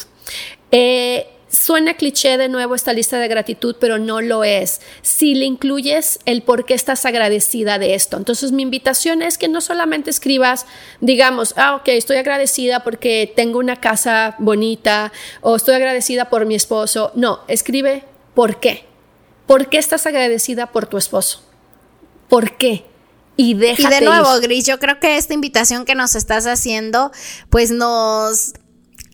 Eh, 0.71 1.27
Suena 1.49 1.93
cliché 1.93 2.37
de 2.37 2.49
nuevo 2.49 2.75
esta 2.75 2.91
lista 2.91 3.19
de 3.19 3.27
gratitud, 3.29 3.77
pero 3.79 3.99
no 3.99 4.19
lo 4.19 4.43
es. 4.43 4.81
Si 5.01 5.33
le 5.33 5.45
incluyes 5.45 6.19
el 6.25 6.41
por 6.41 6.65
qué 6.65 6.73
estás 6.73 7.05
agradecida 7.05 7.79
de 7.79 7.93
esto. 7.93 8.17
Entonces 8.17 8.51
mi 8.51 8.63
invitación 8.63 9.21
es 9.21 9.37
que 9.37 9.47
no 9.47 9.61
solamente 9.61 10.09
escribas, 10.09 10.65
digamos, 10.99 11.53
ah, 11.55 11.75
ok, 11.75 11.87
estoy 11.89 12.17
agradecida 12.17 12.83
porque 12.83 13.31
tengo 13.33 13.59
una 13.59 13.77
casa 13.77 14.35
bonita 14.39 15.13
o 15.39 15.55
estoy 15.55 15.75
agradecida 15.75 16.29
por 16.29 16.45
mi 16.45 16.55
esposo. 16.55 17.13
No, 17.15 17.39
escribe 17.47 18.03
por 18.33 18.59
qué. 18.59 18.86
¿Por 19.47 19.69
qué 19.69 19.77
estás 19.77 20.05
agradecida 20.05 20.67
por 20.67 20.87
tu 20.87 20.97
esposo? 20.97 21.41
¿Por 22.29 22.57
qué? 22.57 22.85
Y 23.37 23.53
déjate 23.53 23.95
Y 23.95 23.99
de 23.99 24.05
nuevo, 24.05 24.29
Gris, 24.41 24.65
yo 24.65 24.79
creo 24.79 24.99
que 24.99 25.17
esta 25.17 25.33
invitación 25.33 25.85
que 25.85 25.95
nos 25.95 26.15
estás 26.15 26.45
haciendo, 26.47 27.11
pues 27.49 27.71
nos 27.71 28.53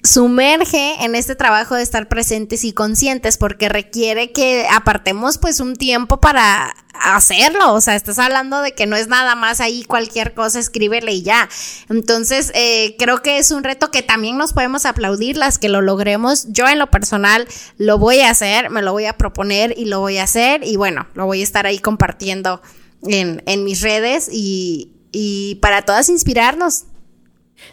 sumerge 0.03 1.03
en 1.05 1.15
este 1.15 1.35
trabajo 1.35 1.75
de 1.75 1.81
estar 1.81 2.09
presentes 2.09 2.65
y 2.65 2.73
conscientes 2.73 3.37
porque 3.37 3.69
requiere 3.69 4.33
que 4.33 4.67
apartemos 4.69 5.37
pues 5.37 5.61
un 5.61 5.77
tiempo 5.77 6.19
para 6.19 6.75
hacerlo, 6.93 7.73
o 7.73 7.81
sea, 7.81 7.95
estás 7.95 8.19
hablando 8.19 8.61
de 8.61 8.73
que 8.73 8.85
no 8.85 8.95
es 8.95 9.07
nada 9.07 9.35
más 9.35 9.61
ahí 9.61 9.83
cualquier 9.83 10.33
cosa, 10.33 10.59
escríbele 10.59 11.13
y 11.13 11.23
ya. 11.23 11.49
Entonces, 11.89 12.51
eh, 12.53 12.95
creo 12.99 13.21
que 13.21 13.39
es 13.39 13.51
un 13.51 13.63
reto 13.63 13.91
que 13.91 14.03
también 14.03 14.37
nos 14.37 14.53
podemos 14.53 14.85
aplaudir 14.85 15.37
las 15.37 15.57
que 15.57 15.69
lo 15.69 15.81
logremos. 15.81 16.47
Yo 16.49 16.67
en 16.67 16.79
lo 16.79 16.91
personal 16.91 17.47
lo 17.77 17.97
voy 17.97 18.19
a 18.19 18.29
hacer, 18.29 18.69
me 18.69 18.81
lo 18.81 18.91
voy 18.91 19.05
a 19.05 19.17
proponer 19.17 19.73
y 19.77 19.85
lo 19.85 20.01
voy 20.01 20.17
a 20.17 20.23
hacer 20.23 20.65
y 20.65 20.75
bueno, 20.75 21.07
lo 21.13 21.25
voy 21.25 21.41
a 21.41 21.43
estar 21.43 21.65
ahí 21.65 21.79
compartiendo 21.79 22.61
en, 23.07 23.41
en 23.45 23.63
mis 23.63 23.81
redes 23.81 24.29
y, 24.31 24.93
y 25.11 25.55
para 25.55 25.83
todas 25.83 26.09
inspirarnos. 26.09 26.85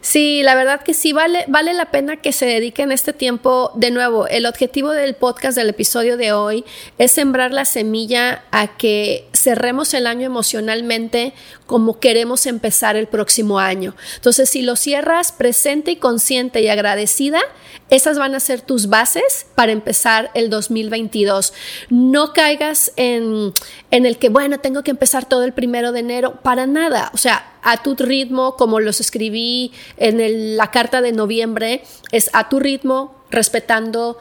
Sí, 0.00 0.42
la 0.42 0.54
verdad 0.54 0.82
que 0.82 0.94
sí 0.94 1.12
vale, 1.12 1.44
vale 1.48 1.74
la 1.74 1.90
pena 1.90 2.16
que 2.16 2.32
se 2.32 2.46
dediquen 2.46 2.90
este 2.92 3.12
tiempo. 3.12 3.72
De 3.74 3.90
nuevo, 3.90 4.26
el 4.26 4.46
objetivo 4.46 4.92
del 4.92 5.14
podcast 5.14 5.56
del 5.56 5.68
episodio 5.68 6.16
de 6.16 6.32
hoy 6.32 6.64
es 6.98 7.12
sembrar 7.12 7.52
la 7.52 7.64
semilla 7.64 8.44
a 8.50 8.76
que 8.76 9.28
cerremos 9.32 9.92
el 9.94 10.06
año 10.06 10.26
emocionalmente 10.26 11.34
como 11.70 12.00
queremos 12.00 12.46
empezar 12.46 12.96
el 12.96 13.06
próximo 13.06 13.60
año. 13.60 13.94
Entonces, 14.16 14.50
si 14.50 14.62
lo 14.62 14.74
cierras 14.74 15.30
presente 15.30 15.92
y 15.92 15.96
consciente 15.96 16.60
y 16.62 16.66
agradecida, 16.66 17.38
esas 17.90 18.18
van 18.18 18.34
a 18.34 18.40
ser 18.40 18.60
tus 18.60 18.88
bases 18.88 19.46
para 19.54 19.70
empezar 19.70 20.32
el 20.34 20.50
2022. 20.50 21.52
No 21.88 22.32
caigas 22.32 22.90
en, 22.96 23.54
en 23.92 24.04
el 24.04 24.18
que, 24.18 24.30
bueno, 24.30 24.58
tengo 24.58 24.82
que 24.82 24.90
empezar 24.90 25.28
todo 25.28 25.44
el 25.44 25.52
primero 25.52 25.92
de 25.92 26.00
enero, 26.00 26.40
para 26.42 26.66
nada. 26.66 27.12
O 27.14 27.18
sea, 27.18 27.52
a 27.62 27.80
tu 27.84 27.94
ritmo, 27.94 28.56
como 28.56 28.80
los 28.80 28.98
escribí 28.98 29.70
en 29.96 30.56
la 30.56 30.72
carta 30.72 31.00
de 31.00 31.12
noviembre, 31.12 31.84
es 32.10 32.30
a 32.32 32.48
tu 32.48 32.58
ritmo, 32.58 33.14
respetando 33.30 34.18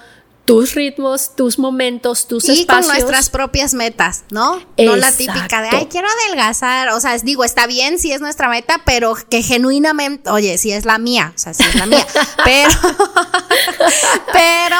tus 0.50 0.74
ritmos, 0.74 1.36
tus 1.36 1.60
momentos, 1.60 2.26
tus 2.26 2.46
y 2.46 2.62
espacios. 2.62 2.88
con 2.88 2.96
nuestras 2.96 3.30
propias 3.30 3.76
metas, 3.76 4.24
¿no? 4.32 4.60
No 4.80 4.96
la 4.96 5.12
típica 5.12 5.62
de, 5.62 5.70
ay, 5.72 5.86
quiero 5.92 6.08
adelgazar. 6.26 6.90
O 6.90 7.00
sea, 7.00 7.16
digo, 7.20 7.44
está 7.44 7.68
bien 7.68 8.00
si 8.00 8.12
es 8.12 8.20
nuestra 8.20 8.50
meta, 8.50 8.82
pero 8.84 9.16
que 9.30 9.44
genuinamente, 9.44 10.28
oye, 10.32 10.58
si 10.58 10.72
es 10.72 10.86
la 10.86 10.98
mía, 10.98 11.34
o 11.36 11.38
sea, 11.38 11.54
si 11.54 11.62
es 11.62 11.76
la 11.76 11.86
mía. 11.86 12.04
pero, 12.44 12.72
pero, 14.34 14.78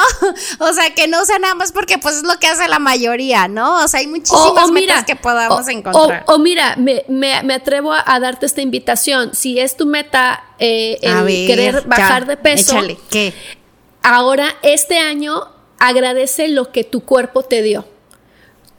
o 0.58 0.72
sea, 0.72 0.92
que 0.92 1.06
no 1.06 1.24
sea 1.24 1.38
nada 1.38 1.54
más 1.54 1.70
porque 1.70 1.98
pues 1.98 2.16
es 2.16 2.22
lo 2.24 2.36
que 2.40 2.48
hace 2.48 2.66
la 2.66 2.80
mayoría, 2.80 3.46
¿no? 3.46 3.84
O 3.84 3.86
sea, 3.86 4.00
hay 4.00 4.08
muchísimas 4.08 4.72
metas 4.72 5.04
que 5.04 5.14
podamos 5.14 5.68
encontrar. 5.68 6.24
O, 6.26 6.38
mira, 6.38 6.74
me, 6.78 7.04
me, 7.08 7.54
atrevo 7.54 7.92
a, 7.92 8.18
darte 8.18 8.44
esta 8.44 8.60
invitación. 8.60 9.36
Si 9.36 9.60
es 9.60 9.76
tu 9.76 9.86
meta 9.86 10.42
eh, 10.58 10.98
el 11.00 11.46
querer 11.46 11.82
bajar 11.86 12.26
de 12.26 12.36
peso, 12.36 12.72
échale, 12.72 12.98
¿qué? 13.08 13.32
Ahora, 14.02 14.56
este 14.62 14.98
año 14.98 15.59
agradece 15.80 16.48
lo 16.48 16.70
que 16.70 16.84
tu 16.84 17.00
cuerpo 17.00 17.42
te 17.42 17.62
dio. 17.62 17.84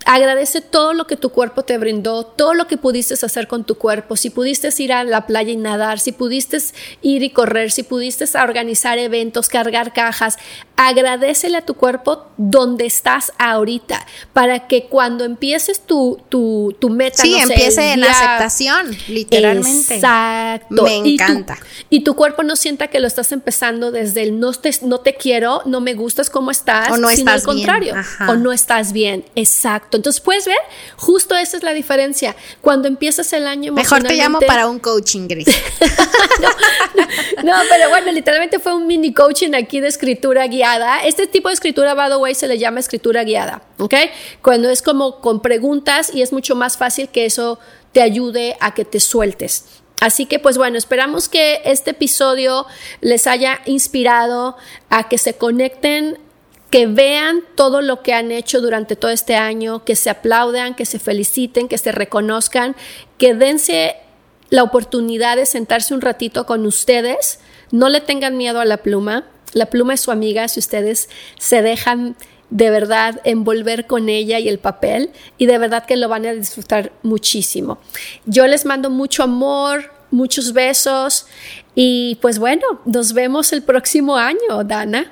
Agradece 0.05 0.61
todo 0.61 0.93
lo 0.93 1.05
que 1.05 1.15
tu 1.15 1.29
cuerpo 1.29 1.63
te 1.63 1.77
brindó, 1.77 2.23
todo 2.23 2.53
lo 2.53 2.67
que 2.67 2.77
pudiste 2.77 3.13
hacer 3.13 3.47
con 3.47 3.63
tu 3.63 3.75
cuerpo. 3.75 4.15
Si 4.15 4.29
pudiste 4.29 4.69
ir 4.77 4.93
a 4.93 5.03
la 5.03 5.27
playa 5.27 5.51
y 5.51 5.57
nadar, 5.57 5.99
si 5.99 6.11
pudiste 6.11 6.57
ir 7.01 7.23
y 7.23 7.29
correr, 7.29 7.71
si 7.71 7.83
pudiste 7.83 8.25
organizar 8.37 8.97
eventos, 8.97 9.49
cargar 9.49 9.93
cajas, 9.93 10.37
agradecele 10.75 11.57
a 11.57 11.65
tu 11.65 11.75
cuerpo 11.75 12.27
donde 12.37 12.85
estás 12.85 13.31
ahorita 13.37 14.05
para 14.33 14.67
que 14.67 14.85
cuando 14.85 15.25
empieces 15.25 15.81
tu, 15.81 16.19
tu, 16.29 16.75
tu 16.79 16.89
meta. 16.89 17.21
Sí, 17.21 17.35
empiece 17.35 17.93
en 17.93 18.03
aceptación, 18.03 18.95
literalmente. 19.07 19.95
Exacto. 19.95 20.83
Me 20.83 20.95
encanta. 20.95 21.57
Y 21.89 22.03
tu, 22.03 22.15
cuerpo 22.15 22.43
no 22.43 22.55
sienta 22.55 22.87
que 22.87 22.99
lo 22.99 23.07
estás 23.07 23.31
empezando 23.31 23.91
desde 23.91 24.23
el 24.23 24.39
no 24.39 24.53
te, 24.53 24.71
no 24.83 24.99
te 24.99 25.15
quiero, 25.15 25.61
no 25.65 25.81
me 25.81 25.93
gustas 25.93 26.29
cómo 26.29 26.51
estás, 26.51 26.89
o 26.89 26.97
no 26.97 27.09
sino 27.09 27.31
estás 27.31 27.33
al 27.35 27.43
contrario, 27.43 27.95
o 28.27 28.33
no 28.35 28.51
estás 28.51 28.91
bien. 28.93 29.25
Exacto. 29.35 29.90
Entonces, 29.97 30.21
puedes 30.21 30.45
ver, 30.45 30.57
justo 30.97 31.35
esa 31.35 31.57
es 31.57 31.63
la 31.63 31.73
diferencia. 31.73 32.35
Cuando 32.61 32.87
empiezas 32.87 33.31
el 33.33 33.47
año 33.47 33.73
Mejor 33.73 34.03
te 34.03 34.15
llamo 34.15 34.39
para 34.39 34.67
un 34.67 34.79
coaching, 34.79 35.27
Gris. 35.27 35.47
no, 37.43 37.53
pero 37.69 37.89
bueno, 37.89 38.11
literalmente 38.11 38.59
fue 38.59 38.75
un 38.75 38.87
mini 38.87 39.13
coaching 39.13 39.53
aquí 39.53 39.79
de 39.79 39.87
escritura 39.87 40.47
guiada. 40.47 41.03
Este 41.03 41.27
tipo 41.27 41.49
de 41.49 41.55
escritura, 41.55 41.93
by 41.93 42.09
the 42.09 42.17
way, 42.17 42.35
se 42.35 42.47
le 42.47 42.57
llama 42.57 42.79
escritura 42.79 43.23
guiada, 43.23 43.63
¿ok? 43.77 43.95
Cuando 44.41 44.69
es 44.69 44.81
como 44.81 45.21
con 45.21 45.41
preguntas 45.41 46.11
y 46.13 46.21
es 46.21 46.31
mucho 46.31 46.55
más 46.55 46.77
fácil 46.77 47.09
que 47.09 47.25
eso 47.25 47.59
te 47.91 48.01
ayude 48.01 48.57
a 48.59 48.73
que 48.73 48.85
te 48.85 48.99
sueltes. 48.99 49.65
Así 49.99 50.25
que 50.25 50.39
pues 50.39 50.57
bueno, 50.57 50.77
esperamos 50.77 51.29
que 51.29 51.61
este 51.63 51.91
episodio 51.91 52.65
les 53.01 53.27
haya 53.27 53.61
inspirado 53.65 54.57
a 54.89 55.07
que 55.07 55.19
se 55.19 55.35
conecten 55.35 56.17
que 56.71 56.87
vean 56.87 57.41
todo 57.55 57.81
lo 57.81 58.01
que 58.01 58.13
han 58.13 58.31
hecho 58.31 58.61
durante 58.61 58.95
todo 58.95 59.11
este 59.11 59.35
año, 59.35 59.83
que 59.83 59.95
se 59.95 60.09
aplaudan, 60.09 60.73
que 60.73 60.85
se 60.85 60.99
feliciten, 60.99 61.67
que 61.67 61.77
se 61.77 61.91
reconozcan, 61.91 62.75
que 63.17 63.35
dense 63.35 63.97
la 64.49 64.63
oportunidad 64.63 65.35
de 65.35 65.45
sentarse 65.45 65.93
un 65.93 66.01
ratito 66.01 66.45
con 66.45 66.65
ustedes, 66.65 67.39
no 67.71 67.89
le 67.89 68.01
tengan 68.01 68.37
miedo 68.37 68.61
a 68.61 68.65
la 68.65 68.77
pluma, 68.77 69.25
la 69.53 69.65
pluma 69.67 69.93
es 69.93 70.01
su 70.01 70.11
amiga 70.11 70.47
si 70.47 70.59
ustedes 70.59 71.09
se 71.37 71.61
dejan 71.61 72.15
de 72.49 72.69
verdad 72.69 73.19
envolver 73.25 73.85
con 73.85 74.09
ella 74.09 74.39
y 74.39 74.47
el 74.47 74.59
papel 74.59 75.11
y 75.37 75.45
de 75.45 75.57
verdad 75.57 75.85
que 75.85 75.97
lo 75.97 76.09
van 76.09 76.25
a 76.25 76.33
disfrutar 76.33 76.93
muchísimo. 77.03 77.79
Yo 78.25 78.47
les 78.47 78.65
mando 78.65 78.89
mucho 78.89 79.23
amor, 79.23 79.91
muchos 80.09 80.53
besos 80.53 81.25
y 81.75 82.17
pues 82.21 82.39
bueno, 82.39 82.65
nos 82.85 83.13
vemos 83.13 83.51
el 83.51 83.63
próximo 83.63 84.15
año, 84.17 84.63
Dana. 84.65 85.11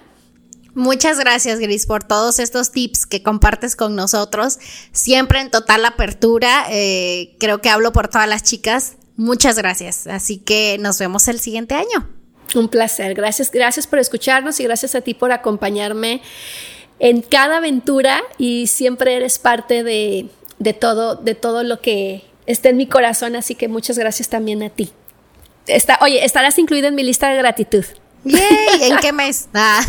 Muchas 0.75 1.19
gracias, 1.19 1.59
Gris, 1.59 1.85
por 1.85 2.03
todos 2.03 2.39
estos 2.39 2.71
tips 2.71 3.05
que 3.05 3.23
compartes 3.23 3.75
con 3.75 3.95
nosotros. 3.95 4.59
Siempre 4.91 5.41
en 5.41 5.49
total 5.49 5.85
apertura. 5.85 6.65
Eh, 6.69 7.35
creo 7.39 7.61
que 7.61 7.69
hablo 7.69 7.91
por 7.91 8.07
todas 8.07 8.27
las 8.27 8.43
chicas. 8.43 8.93
Muchas 9.15 9.57
gracias. 9.57 10.07
Así 10.07 10.37
que 10.37 10.77
nos 10.79 10.99
vemos 10.99 11.27
el 11.27 11.39
siguiente 11.39 11.75
año. 11.75 12.07
Un 12.55 12.69
placer. 12.69 13.13
Gracias, 13.15 13.51
gracias 13.51 13.87
por 13.87 13.99
escucharnos 13.99 14.59
y 14.59 14.63
gracias 14.63 14.95
a 14.95 15.01
ti 15.01 15.13
por 15.13 15.31
acompañarme 15.31 16.21
en 16.99 17.21
cada 17.21 17.57
aventura 17.57 18.21
y 18.37 18.67
siempre 18.67 19.15
eres 19.15 19.39
parte 19.39 19.83
de, 19.83 20.29
de 20.59 20.73
todo, 20.73 21.15
de 21.15 21.35
todo 21.35 21.63
lo 21.63 21.81
que 21.81 22.23
está 22.45 22.69
en 22.69 22.77
mi 22.77 22.87
corazón. 22.87 23.35
Así 23.35 23.55
que 23.55 23.67
muchas 23.67 23.97
gracias 23.97 24.29
también 24.29 24.63
a 24.63 24.69
ti. 24.69 24.91
Oye, 26.01 26.25
estarás 26.25 26.57
incluida 26.57 26.87
en 26.87 26.95
mi 26.95 27.03
lista 27.03 27.29
de 27.29 27.37
gratitud. 27.37 27.85
¡Yay! 28.23 28.91
¿En 28.91 28.97
qué 28.97 29.11
mes? 29.11 29.47
Ah, 29.53 29.81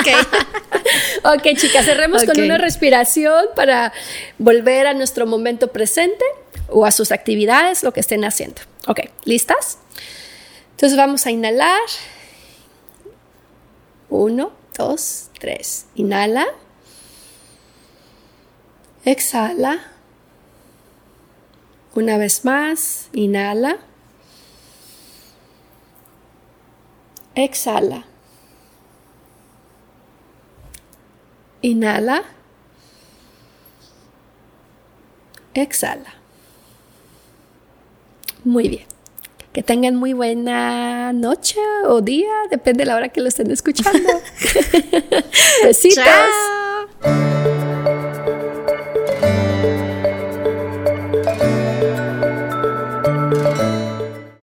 ok. 0.00 1.34
ok, 1.36 1.56
chicas, 1.56 1.84
cerremos 1.84 2.24
con 2.24 2.40
una 2.40 2.58
respiración 2.58 3.46
para 3.56 3.92
volver 4.38 4.86
a 4.86 4.94
nuestro 4.94 5.26
momento 5.26 5.68
presente 5.68 6.24
o 6.68 6.84
a 6.84 6.90
sus 6.90 7.12
actividades, 7.12 7.82
lo 7.82 7.92
que 7.92 8.00
estén 8.00 8.24
haciendo. 8.24 8.62
Ok, 8.86 9.00
¿listas? 9.24 9.78
Entonces 10.72 10.96
vamos 10.96 11.26
a 11.26 11.30
inhalar. 11.30 11.80
Uno, 14.08 14.52
dos, 14.76 15.30
tres. 15.38 15.86
Inhala. 15.94 16.46
Exhala. 19.04 19.80
Una 21.94 22.18
vez 22.18 22.44
más, 22.44 23.08
inhala. 23.12 23.78
Exhala. 27.34 28.04
Inhala. 31.62 32.22
Exhala. 35.54 36.14
Muy 38.44 38.68
bien. 38.68 38.86
Que 39.52 39.62
tengan 39.62 39.94
muy 39.94 40.12
buena 40.12 41.12
noche 41.12 41.60
o 41.86 42.00
día, 42.00 42.32
depende 42.50 42.80
de 42.80 42.86
la 42.86 42.96
hora 42.96 43.08
que 43.08 43.20
lo 43.20 43.28
estén 43.28 43.50
escuchando. 43.50 44.08
Besitos. 45.64 46.04